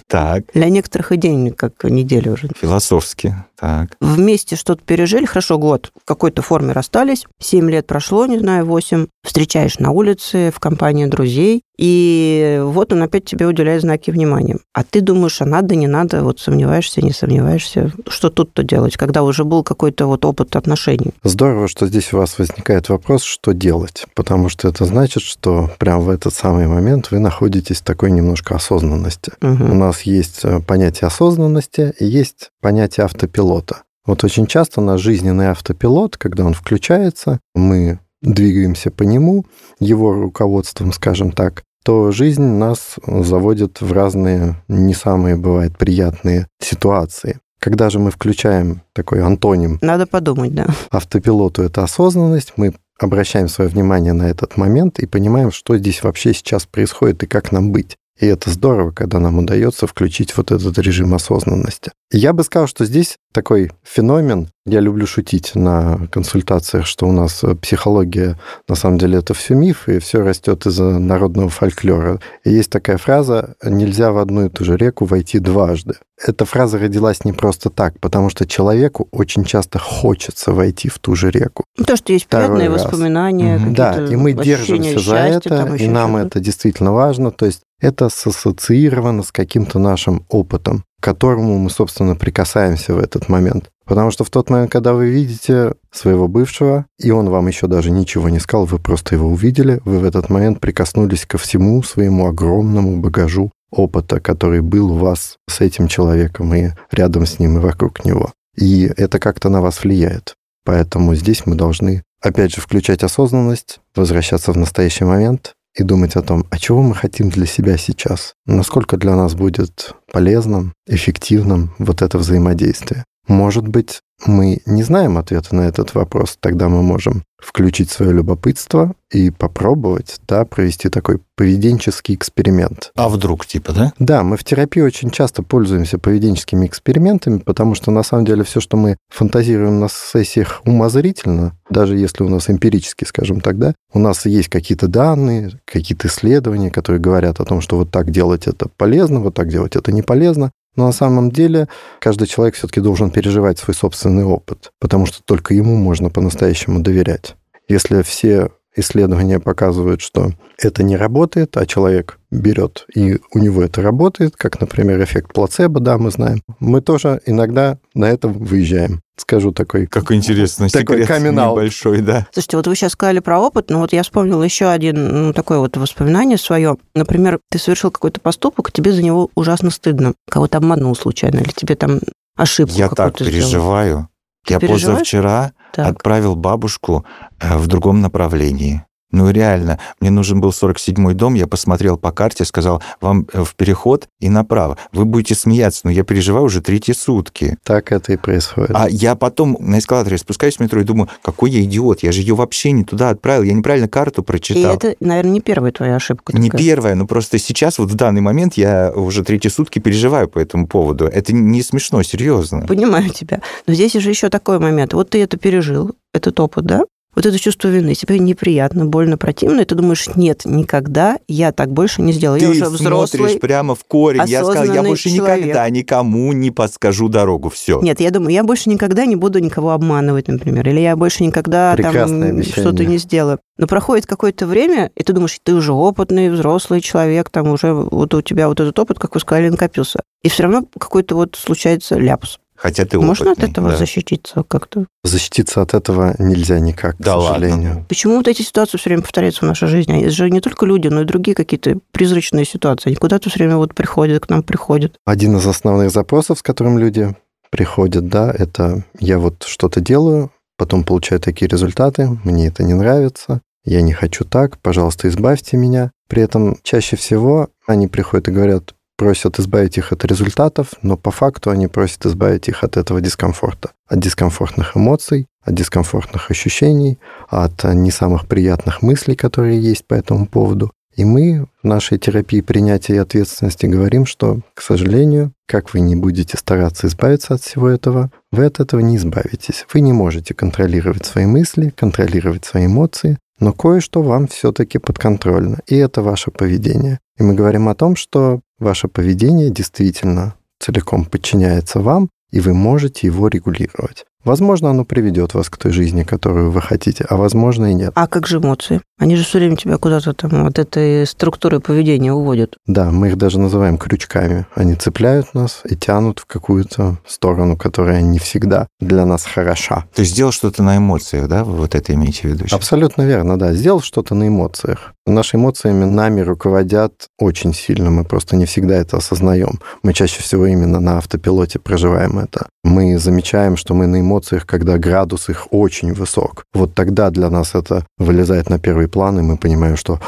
Так, 0.09 0.45
Для 0.53 0.69
некоторых 0.69 1.13
и 1.13 1.17
день, 1.17 1.51
как 1.53 1.85
неделя 1.85 2.33
уже. 2.33 2.49
философски. 2.61 3.35
Так. 3.59 3.91
Вместе 4.01 4.57
что-то 4.57 4.83
пережили, 4.85 5.25
хорошо, 5.25 5.59
год 5.59 5.91
в 6.03 6.05
какой-то 6.05 6.43
форме 6.43 6.73
расстались, 6.73 7.25
семь 7.41 7.71
лет 7.71 7.87
прошло, 7.87 8.27
не 8.27 8.39
знаю, 8.39 8.67
восемь, 8.67 9.07
встречаешь 9.25 9.79
на 9.79 9.91
улице, 9.91 10.51
в 10.55 10.59
компании 10.61 11.07
друзей, 11.07 11.63
и 11.79 12.61
вот 12.63 12.93
он 12.93 13.03
опять 13.03 13.25
тебе 13.25 13.47
уделяет 13.47 13.83
знаки 13.83 14.11
внимания. 14.11 14.59
А 14.73 14.85
ты 14.85 15.01
думаешь, 15.01 15.41
а 15.41 15.45
надо, 15.47 15.75
не 15.75 15.87
надо, 15.87 16.23
вот 16.23 16.41
сомневаешься, 16.41 17.03
не 17.03 17.13
сомневаешься. 17.13 17.93
Что 18.09 18.31
тут-то 18.31 18.63
делать, 18.63 18.97
когда 18.97 19.23
уже 19.23 19.45
был 19.45 19.63
какой-то 19.63 20.07
вот 20.07 20.25
опыт 20.25 20.57
отношений? 20.57 21.13
Здорово, 21.23 21.69
что 21.69 21.87
здесь 21.87 22.13
у 22.13 22.19
вас 22.19 22.39
возникает 22.39 22.89
вопрос, 22.89 23.23
что 23.23 23.53
делать, 23.53 24.07
потому 24.15 24.49
что 24.49 24.69
это 24.69 24.85
значит, 24.85 25.23
что 25.23 25.71
прямо 25.79 26.01
в 26.03 26.11
этот 26.11 26.35
самый 26.35 26.67
момент 26.67 27.11
вы 27.11 27.19
находитесь 27.19 27.79
в 27.81 27.85
такой 27.85 28.11
немножко 28.11 28.55
осознанности. 28.57 29.33
У 29.41 29.47
Мгм. 29.47 29.79
нас 29.79 30.03
есть 30.03 30.41
э, 30.45 30.61
понятие 30.61 31.07
осознанности 31.09 31.95
и 31.99 32.05
есть 32.05 32.51
понятие 32.61 33.05
автопилота. 33.05 33.83
Вот 34.05 34.25
очень 34.25 34.47
часто 34.47 34.81
наш 34.81 35.01
жизненный 35.01 35.49
автопилот, 35.51 36.17
когда 36.17 36.45
он 36.45 36.55
включается, 36.55 37.39
мы 37.55 38.01
двигаемся 38.23 38.91
по 38.91 39.03
нему, 39.03 39.45
его 39.79 40.13
руководством, 40.13 40.93
скажем 40.93 41.33
так, 41.33 41.65
то 41.85 42.13
жизнь 42.13 42.43
нас 42.43 42.97
заводит 43.07 43.81
в 43.81 43.93
разные, 43.93 44.57
не 44.69 44.95
самые, 44.95 45.37
бывает, 45.37 45.77
приятные 45.77 46.47
ситуации. 46.61 47.41
Когда 47.59 47.91
же 47.91 47.99
мы 47.99 48.11
включаем 48.11 48.83
такой 48.93 49.23
антоним 49.23 49.79
Надо 49.83 50.07
подумать, 50.07 50.55
да. 50.55 50.67
автопилоту, 50.91 51.63
это 51.63 51.85
осознанность, 51.85 52.55
мы 52.57 52.75
обращаем 52.99 53.49
свое 53.49 53.71
внимание 53.71 54.13
на 54.13 54.29
этот 54.29 54.57
момент 54.57 54.99
и 54.99 55.07
понимаем, 55.07 55.51
что 55.53 55.77
здесь 55.77 56.03
вообще 56.03 56.35
сейчас 56.35 56.67
происходит 56.67 57.23
и 57.23 57.27
как 57.27 57.53
нам 57.53 57.73
быть. 57.73 57.97
И 58.21 58.27
это 58.27 58.51
здорово, 58.51 58.91
когда 58.91 59.19
нам 59.19 59.39
удается 59.39 59.87
включить 59.87 60.37
вот 60.37 60.53
этот 60.53 60.79
режим 60.79 61.15
осознанности. 61.15 61.93
Я 62.11 62.33
бы 62.33 62.45
сказал, 62.45 62.67
что 62.67 62.85
здесь 62.85 63.17
такой 63.33 63.71
феномен, 63.83 64.49
я 64.67 64.81
люблю 64.81 65.07
шутить 65.07 65.55
на 65.55 66.07
консультациях, 66.11 66.87
что 66.87 67.09
у 67.09 67.13
нас 67.13 67.43
психология, 67.63 68.39
на 68.69 68.75
самом 68.75 68.99
деле, 68.99 69.19
это 69.19 69.33
все 69.35 69.55
миф, 69.55 69.89
и 69.89 69.99
все 69.99 70.21
растет 70.21 70.67
из 70.67 70.79
народного 70.79 71.49
фольклора. 71.49 72.21
И 72.45 72.51
есть 72.51 72.71
такая 72.71 72.99
фраза 72.99 73.55
«нельзя 73.65 74.13
в 74.13 74.19
одну 74.19 74.47
и 74.47 74.49
ту 74.51 74.65
же 74.65 74.77
реку 74.77 75.07
войти 75.07 75.39
дважды». 75.39 75.95
Эта 76.25 76.45
фраза 76.45 76.79
родилась 76.79 77.25
не 77.25 77.33
просто 77.33 77.71
так, 77.71 77.99
потому 77.99 78.31
что 78.31 78.47
человеку 78.47 79.09
очень 79.11 79.45
часто 79.45 79.79
хочется 79.79 80.53
войти 80.53 80.89
в 80.89 80.99
ту 80.99 81.17
же 81.17 81.31
реку. 81.31 81.65
Ну, 81.77 81.85
то, 81.85 81.97
что 81.97 82.13
есть 82.13 82.29
приятные 82.29 82.69
раз. 82.69 82.85
воспоминания. 82.85 83.59
Да, 83.71 84.05
и 84.05 84.15
мы 84.15 84.33
держимся 84.33 85.01
за 85.01 85.17
это, 85.17 85.75
и 85.75 85.89
нам 85.89 86.17
это 86.17 86.39
действительно 86.39 86.93
важно. 86.93 87.33
То 87.33 87.47
есть 87.47 87.63
это 87.83 88.07
ассоциировано 88.07 89.23
с 89.23 89.33
каким-то 89.33 89.79
нашим 89.79 90.25
опытом, 90.29 90.85
к 91.01 91.05
которому 91.05 91.59
мы, 91.59 91.69
собственно, 91.69 92.17
прикасаемся 92.17 92.95
в 92.95 92.99
этот 92.99 93.29
момент. 93.29 93.71
Потому 93.85 94.13
что 94.13 94.25
в 94.25 94.31
тот 94.31 94.49
момент, 94.49 94.71
когда 94.71 94.95
вы 94.95 95.11
видите 95.11 95.75
своего 95.91 96.29
бывшего, 96.29 96.87
и 96.99 97.11
он 97.11 97.29
вам 97.29 97.49
еще 97.49 97.67
даже 97.67 97.91
ничего 97.91 98.29
не 98.29 98.39
сказал, 98.39 98.65
вы 98.65 98.79
просто 98.79 99.17
его 99.17 99.29
увидели, 99.29 99.81
вы 99.85 99.99
в 99.99 100.05
этот 100.05 100.31
момент 100.31 100.61
прикоснулись 100.61 101.27
ко 101.27 101.37
всему 101.37 101.83
своему 101.83 102.27
огромному 102.27 103.01
багажу 103.01 103.51
опыта, 103.73 104.21
который 104.21 104.61
был 104.61 104.93
у 104.93 104.99
вас 104.99 105.37
с 105.51 105.61
этим 105.61 105.89
человеком 105.89 106.55
и 106.55 106.71
рядом 106.93 107.27
с 107.27 107.41
ним 107.41 107.57
и 107.57 107.61
вокруг 107.61 108.05
него. 108.05 108.33
И 108.57 108.85
это 108.97 109.19
как-то 109.19 109.49
на 109.49 109.61
вас 109.61 109.83
влияет. 109.83 110.35
Поэтому 110.65 111.17
здесь 111.17 111.47
мы 111.47 111.57
должны, 111.57 112.05
опять 112.21 112.55
же, 112.55 112.61
включать 112.61 113.03
осознанность, 113.03 113.81
возвращаться 113.97 114.53
в 114.53 114.57
настоящий 114.57 115.05
момент 115.05 115.55
и 115.75 115.83
думать 115.83 116.17
о 116.17 116.23
том, 116.23 116.45
а 116.51 116.59
чего 116.59 116.83
мы 116.83 116.95
хотим 116.95 117.31
для 117.31 117.47
себя 117.47 117.77
сейчас, 117.77 118.35
насколько 118.47 118.97
для 118.97 119.17
нас 119.17 119.35
будет 119.35 119.95
полезным, 120.13 120.75
эффективным 120.87 121.75
вот 121.79 122.03
это 122.03 122.19
взаимодействие. 122.19 123.05
Может 123.29 123.69
быть, 123.69 124.01
мы 124.27 124.61
не 124.67 124.83
знаем 124.83 125.19
ответа 125.19 125.55
на 125.55 125.63
этот 125.63 125.95
вопрос, 125.95 126.37
тогда 126.41 126.69
мы 126.69 126.83
можем 126.83 127.23
включить 127.43 127.91
свое 127.91 128.13
любопытство 128.13 128.95
и 129.11 129.31
попробовать, 129.31 130.21
да, 130.29 130.45
провести 130.45 130.89
такой 130.89 131.21
поведенческий 131.37 132.15
эксперимент. 132.15 132.93
А 132.95 133.09
вдруг, 133.09 133.47
типа, 133.47 133.73
да? 133.73 133.93
Да, 133.99 134.23
мы 134.23 134.37
в 134.37 134.45
терапии 134.45 134.81
очень 134.81 135.11
часто 135.11 135.43
пользуемся 135.43 135.99
поведенческими 135.99 136.67
экспериментами, 136.67 137.39
потому 137.39 137.75
что 137.75 137.91
на 137.91 138.05
самом 138.05 138.25
деле 138.25 138.45
все, 138.45 138.61
что 138.61 138.77
мы 138.77 138.97
фантазируем 139.11 139.81
на 139.81 139.89
сессиях 139.89 140.63
умозрительно, 140.65 141.57
даже 141.69 141.97
если 141.97 142.23
у 142.23 142.29
нас 142.29 142.49
эмпирически, 142.49 143.05
скажем 143.05 143.41
так, 143.41 143.59
да, 143.59 143.75
у 143.93 143.99
нас 143.99 144.25
есть 144.25 144.49
какие-то 144.49 144.87
данные, 144.87 145.51
какие-то 145.65 146.07
исследования, 146.09 146.71
которые 146.71 147.01
говорят 147.01 147.41
о 147.41 147.45
том, 147.45 147.61
что 147.61 147.77
вот 147.77 147.91
так 147.91 148.11
делать 148.11 148.47
это 148.47 148.69
полезно, 148.77 149.21
вот 149.21 149.35
так 149.35 149.49
делать 149.49 149.75
это 149.75 149.91
не 149.91 150.03
полезно, 150.03 150.53
но 150.77 150.87
на 150.87 150.93
самом 150.93 151.31
деле 151.31 151.69
каждый 152.01 152.27
человек 152.27 152.55
все-таки 152.55 152.81
должен 152.81 153.11
переживать 153.11 153.59
свой 153.59 153.75
собственный 153.75 154.25
опыт, 154.25 154.73
потому 154.79 155.07
что 155.07 155.23
только 155.23 155.55
ему 155.55 155.77
можно 155.77 156.11
по-настоящему 156.11 156.81
доверять. 156.81 157.37
Если 157.69 158.03
все 158.03 158.51
исследования 158.75 159.39
показывают, 159.39 160.01
что 160.01 160.33
это 160.59 160.83
не 160.83 160.97
работает, 160.97 161.57
а 161.57 161.67
человек 161.67 162.19
берет, 162.31 162.87
и 162.95 163.19
у 163.33 163.39
него 163.39 163.63
это 163.63 163.83
работает, 163.83 164.37
как, 164.37 164.61
например, 164.61 165.03
эффект 165.03 165.33
плацебо, 165.33 165.81
да, 165.81 165.99
мы 165.99 166.11
знаем. 166.11 166.41
Мы 166.59 166.81
тоже 166.81 167.21
иногда 167.27 167.79
на 167.95 168.11
этом 168.11 168.33
выезжаем. 168.33 169.03
Скажу 169.23 169.53
такой... 169.53 169.87
Как 169.87 170.11
интересно, 170.11 170.69
такой 170.69 171.03
секрет 171.03 171.23
небольшой, 171.23 172.01
да. 172.01 172.27
Слушайте, 172.33 172.57
вот 172.57 172.67
вы 172.67 172.75
сейчас 172.75 172.93
сказали 172.93 173.21
про 173.21 173.39
опыт, 173.39 173.71
но 173.71 173.79
вот 173.79 173.93
я 173.93 174.03
вспомнила 174.03 174.43
еще 174.43 174.67
один 174.67 175.27
ну, 175.27 175.33
такое 175.33 175.59
вот 175.61 175.77
воспоминание 175.77 176.37
свое. 176.37 176.77
Например, 176.97 177.39
ты 177.49 177.61
совершил 177.61 177.93
какой-то 177.93 178.21
поступок, 178.21 178.71
и 178.71 178.73
тебе 178.73 178.93
за 178.93 179.01
него 179.01 179.31
ужасно 179.37 179.71
стыдно. 179.71 180.15
Кого-то 180.29 180.59
обманул 180.59 180.97
случайно, 180.97 181.39
или 181.39 181.53
тебе 181.53 181.77
там 181.77 182.01
ошибку 182.37 182.75
Я 182.75 182.89
так 182.89 183.17
переживаю. 183.17 184.09
Сделал. 184.45 184.61
Ты 184.61 184.67
я 184.67 184.73
позавчера 184.75 185.53
так. 185.73 185.87
отправил 185.87 186.35
бабушку 186.35 187.07
э, 187.39 187.57
в 187.57 187.69
другом 187.69 188.01
направлении. 188.01 188.85
Ну, 189.13 189.31
реально, 189.31 189.79
мне 190.01 190.11
нужен 190.11 190.41
был 190.41 190.51
47-й 190.51 191.15
дом, 191.15 191.35
я 191.35 191.47
посмотрел 191.47 191.99
по 191.99 192.13
карте, 192.13 192.45
сказал, 192.47 192.83
вам 193.01 193.27
э, 193.33 193.45
в 193.45 193.55
переход 193.55 194.09
и 194.21 194.31
направо. 194.31 194.79
Вы 194.93 195.05
будете 195.05 195.35
смеяться, 195.35 195.83
но 195.85 195.91
я 195.91 196.03
переживаю 196.03 196.47
уже 196.47 196.63
третьи 196.63 196.93
сутки. 196.93 197.59
Так 197.63 197.93
это 197.93 198.15
и 198.15 198.17
происходит. 198.17 198.71
А 198.75 198.89
я 198.89 199.15
потом 199.15 199.57
на 199.61 199.79
эскалаторе 199.79 200.17
спускаюсь 200.17 200.57
в 200.57 200.61
метро 200.61 200.81
и 200.81 200.85
думаю, 200.85 201.11
какой 201.23 201.51
я 201.51 201.63
идиот, 201.63 202.03
я 202.03 202.11
же 202.11 202.21
ее 202.21 202.35
вообще 202.35 202.73
не 202.73 202.85
туда 202.85 203.11
отправил, 203.11 203.43
я 203.43 203.53
неправильно 203.53 203.89
карту 203.89 204.23
прочитал. 204.23 204.73
И 204.73 204.77
это, 204.77 204.97
наверное, 205.01 205.33
не 205.33 205.41
первая 205.41 205.73
твоя 205.73 205.97
ошибка. 205.97 206.37
Не 206.37 206.49
такая. 206.49 206.67
первая, 206.67 206.95
но 206.95 207.07
просто 207.07 207.39
сейчас, 207.39 207.79
вот 207.79 207.91
в 207.91 207.95
данный 207.95 208.23
момент, 208.23 208.55
я 208.55 208.93
уже 208.95 209.23
третьи 209.23 209.49
сутки 209.49 209.79
переживаю 209.79 210.29
по 210.29 210.39
этому 210.39 210.67
поводу. 210.67 211.05
Это 211.05 211.35
не 211.35 211.63
смешно, 211.63 212.03
серьезно. 212.03 212.67
Понимаю 212.67 213.11
тебя. 213.11 213.43
Но 213.67 213.75
здесь 213.75 213.93
же 213.93 214.09
еще 214.09 214.31
такой 214.31 214.59
момент. 214.59 214.95
Вот 214.95 215.11
ты 215.11 215.23
это 215.23 215.37
пережил, 215.37 215.95
этот 216.15 216.41
опыт, 216.41 216.65
да? 216.65 216.83
Вот 217.15 217.27
это 217.27 217.39
чувство 217.39 217.69
вины, 217.69 217.95
тебе 217.95 218.19
неприятно, 218.19 218.87
больно, 218.87 219.19
противно, 219.19 219.61
и 219.61 219.65
ты 219.65 219.75
думаешь, 219.75 220.09
нет, 220.15 220.43
никогда 220.45 221.19
я 221.29 221.53
так 221.53 221.73
больше 221.73 222.01
не 222.03 222.13
сделаю. 222.13 222.41
Ты 222.41 222.47
я 222.47 222.51
уже 222.51 222.65
взрослый, 222.67 223.19
смотришь 223.19 223.41
прямо 223.41 223.75
в 223.75 223.85
корень. 223.85 224.23
Я 224.27 224.45
сказал, 224.45 224.65
я 224.65 224.83
больше 224.83 225.11
человек. 225.11 225.45
никогда 225.45 225.69
никому 225.71 226.33
не 226.33 226.51
подскажу 226.51 227.09
дорогу. 227.09 227.51
Все. 227.51 227.81
Нет, 227.83 228.01
я 228.01 228.11
думаю, 228.11 228.33
я 228.33 228.45
больше 228.45 228.71
никогда 228.71 229.05
не 229.05 229.17
буду 229.17 229.41
никого 229.41 229.73
обманывать, 229.73 230.29
например, 230.29 230.69
или 230.69 230.81
я 230.81 230.97
больше 230.97 231.25
никогда 231.25 231.77
там 231.77 232.43
что-то 232.43 232.85
не 232.85 232.99
сделаю. 232.99 233.39
Но 233.59 233.67
проходит 233.67 234.07
какое-то 234.07 234.47
время, 234.47 234.91
и 234.97 235.03
ты 235.03 235.13
думаешь, 235.13 235.39
ты 235.43 235.55
уже 235.55 235.73
опытный, 235.73 236.31
взрослый 236.31 236.81
человек, 236.81 237.29
там 237.31 237.49
уже 237.49 237.73
вот 237.75 238.15
у 238.15 238.23
тебя 238.23 238.49
вот 238.49 238.59
этот 238.61 238.79
опыт, 238.79 238.99
как 238.99 239.15
вы 239.15 239.21
сказали, 239.21 239.51
накопился. 239.51 240.01
И 240.23 240.29
все 240.29 240.45
равно 240.45 240.67
какой-то 240.79 241.15
вот 241.15 241.37
случается 241.37 241.97
ляпс. 241.97 242.39
Хотя 242.63 242.85
ты 242.85 242.97
Можно 243.01 243.33
опытный, 243.33 243.47
от 243.47 243.51
этого 243.51 243.71
да. 243.71 243.77
защититься 243.77 244.45
как-то? 244.47 244.87
Защититься 245.03 245.63
от 245.63 245.75
этого 245.75 246.15
нельзя 246.21 246.61
никак, 246.61 246.95
да 247.01 247.19
к 247.19 247.23
сожалению. 247.23 247.69
Ладно. 247.71 247.87
Почему 247.89 248.17
вот 248.19 248.29
эти 248.29 248.43
ситуации 248.43 248.79
все 248.79 248.91
время 248.91 249.03
повторяются 249.03 249.41
в 249.41 249.49
нашей 249.49 249.67
жизни? 249.67 250.03
Это 250.03 250.13
же 250.13 250.31
не 250.31 250.41
только 250.41 250.65
люди, 250.65 250.87
но 250.87 251.01
и 251.03 251.05
другие 251.05 251.35
какие-то 251.35 251.81
призрачные 251.91 252.45
ситуации. 252.45 252.91
Они 252.91 252.97
куда-то 252.97 253.31
все 253.31 253.41
время 253.41 253.57
вот 253.57 253.75
приходят, 253.75 254.25
к 254.25 254.29
нам 254.29 254.45
приходят. 254.45 254.95
Один 255.05 255.37
из 255.39 255.45
основных 255.45 255.91
запросов, 255.91 256.39
с 256.39 256.43
которым 256.43 256.79
люди 256.79 257.17
приходят, 257.51 258.07
да, 258.07 258.31
это 258.31 258.85
я 259.01 259.19
вот 259.19 259.43
что-то 259.43 259.81
делаю, 259.81 260.31
потом 260.57 260.85
получаю 260.85 261.21
такие 261.21 261.49
результаты, 261.49 262.17
мне 262.23 262.47
это 262.47 262.63
не 262.63 262.75
нравится, 262.75 263.41
я 263.65 263.83
не 263.83 263.93
хочу 263.93 264.25
так, 264.25 264.59
пожалуйста, 264.59 265.09
избавьте 265.09 265.57
меня. 265.57 265.91
При 266.09 266.23
этом 266.23 266.59
чаще 266.63 266.95
всего 266.95 267.49
они 267.67 267.89
приходят 267.89 268.29
и 268.29 268.33
говорят, 268.33 268.75
просят 269.03 269.41
избавить 269.41 269.79
их 269.79 269.91
от 269.91 270.05
результатов, 270.05 270.69
но 270.83 270.97
по 270.97 271.11
факту 271.11 271.51
они 271.51 271.67
просят 271.67 272.07
избавить 272.07 272.47
их 272.47 272.63
от 272.63 272.77
этого 272.77 273.01
дискомфорта, 273.01 273.73
от 273.89 273.99
дискомфортных 273.99 274.77
эмоций, 274.77 275.27
от 275.43 275.55
дискомфортных 275.55 276.31
ощущений, 276.31 277.01
от 277.29 277.65
не 277.65 277.91
самых 277.91 278.29
приятных 278.29 278.81
мыслей, 278.81 279.17
которые 279.17 279.61
есть 279.61 279.85
по 279.89 279.95
этому 279.95 280.27
поводу. 280.27 280.71
И 280.95 281.05
мы 281.05 281.47
в 281.65 281.67
нашей 281.67 281.99
терапии 281.99 282.43
принятия 282.43 282.95
и 282.95 282.99
ответственности 282.99 283.67
говорим, 283.67 284.07
что, 284.07 284.41
к 284.55 284.63
сожалению, 284.63 285.33
как 285.49 285.75
вы 285.75 285.81
не 285.81 285.97
будете 285.97 286.37
стараться 286.37 286.87
избавиться 286.87 287.35
от 287.35 287.43
всего 287.43 287.69
этого, 287.69 288.13
вы 288.31 288.45
от 288.45 288.61
этого 288.61 288.79
не 288.79 288.99
избавитесь. 288.99 289.67
Вы 289.75 289.81
не 289.81 289.93
можете 289.93 290.33
контролировать 290.33 291.07
свои 291.07 291.27
мысли, 291.27 291.73
контролировать 291.77 292.45
свои 292.45 292.67
эмоции, 292.67 293.19
но 293.41 293.53
кое-что 293.53 294.03
вам 294.03 294.29
все-таки 294.29 294.79
подконтрольно, 294.79 295.59
и 295.67 295.75
это 295.75 296.03
ваше 296.03 296.31
поведение. 296.31 297.01
И 297.19 297.25
мы 297.25 297.35
говорим 297.35 297.69
о 297.69 297.75
том, 297.75 297.97
что 297.97 298.41
ваше 298.63 298.89
поведение 298.89 299.51
действительно 299.51 300.35
целиком 300.59 301.05
подчиняется 301.05 301.81
вам, 301.81 302.09
и 302.31 302.41
вы 302.41 302.55
можете 302.55 303.07
его 303.07 303.29
регулировать. 303.29 304.07
Возможно, 304.25 304.71
оно 304.71 304.85
приведет 304.85 305.35
вас 305.35 305.51
к 305.51 305.57
той 305.57 305.73
жизни, 305.73 306.03
которую 306.05 306.51
вы 306.51 306.61
хотите, 306.61 307.05
а 307.09 307.17
возможно 307.17 307.71
и 307.71 307.75
нет. 307.75 307.93
А 307.95 308.07
как 308.07 308.27
же 308.27 308.39
эмоции? 308.39 308.81
Они 308.99 309.17
же 309.17 309.25
все 309.25 309.39
время 309.39 309.57
тебя 309.57 309.79
куда-то 309.79 310.13
там 310.13 310.45
вот 310.45 310.61
этой 310.61 311.07
структурой 311.09 311.59
поведения 311.59 312.13
уводят. 312.13 312.57
Да, 312.67 312.93
мы 312.93 313.09
их 313.09 313.19
даже 313.19 313.41
называем 313.41 313.77
крючками. 313.77 314.47
Они 314.55 314.77
цепляют 314.77 315.35
нас 315.35 315.63
и 315.65 315.75
тянут 315.75 316.21
в 316.21 316.27
какую-то 316.27 316.99
сторону, 317.05 317.57
которая 317.57 318.01
не 318.01 318.21
всегда 318.21 318.69
для 318.79 319.05
нас 319.05 319.25
хороша. 319.25 319.87
Ты 319.93 320.05
сделал 320.05 320.31
что-то 320.31 320.63
на 320.63 320.77
эмоциях, 320.77 321.27
да? 321.27 321.43
Вы 321.43 321.57
вот 321.57 321.75
это 321.75 321.93
имеете 321.95 322.23
в 322.23 322.25
виду? 322.27 322.45
Сейчас? 322.45 322.53
Абсолютно 322.53 323.03
верно, 323.03 323.37
да. 323.37 323.53
Сделал 323.55 323.81
что-то 323.81 324.15
на 324.15 324.29
эмоциях. 324.29 324.95
Наши 325.05 325.37
эмоциями 325.37 325.85
нами 325.85 326.21
руководят 326.21 327.09
очень 327.19 327.53
сильно. 327.55 327.91
Мы 327.91 328.05
просто 328.05 328.37
не 328.37 328.47
всегда 328.47 328.77
это 328.77 328.99
осознаем. 328.99 329.59
Мы 329.83 329.95
чаще 329.95 330.23
всего 330.23 330.47
именно 330.47 330.79
на 330.79 330.99
автопилоте 330.99 331.59
проживаем 331.59 332.21
это. 332.21 332.47
Мы 332.63 332.97
замечаем, 332.99 333.57
что 333.57 333.75
мы 333.75 333.89
на 333.89 334.01
эмоциях, 334.01 334.12
когда 334.47 334.79
градус 334.79 335.29
их 335.29 335.49
очень 335.51 335.93
высок. 335.93 336.45
Вот 336.53 336.75
тогда 336.75 337.11
для 337.11 337.31
нас 337.31 337.55
это 337.55 337.87
вылезает 337.99 338.51
на 338.51 338.59
первый 338.59 338.89
план, 338.89 339.19
и 339.19 339.23
мы 339.23 339.37
понимаем, 339.37 339.77
что 339.77 340.01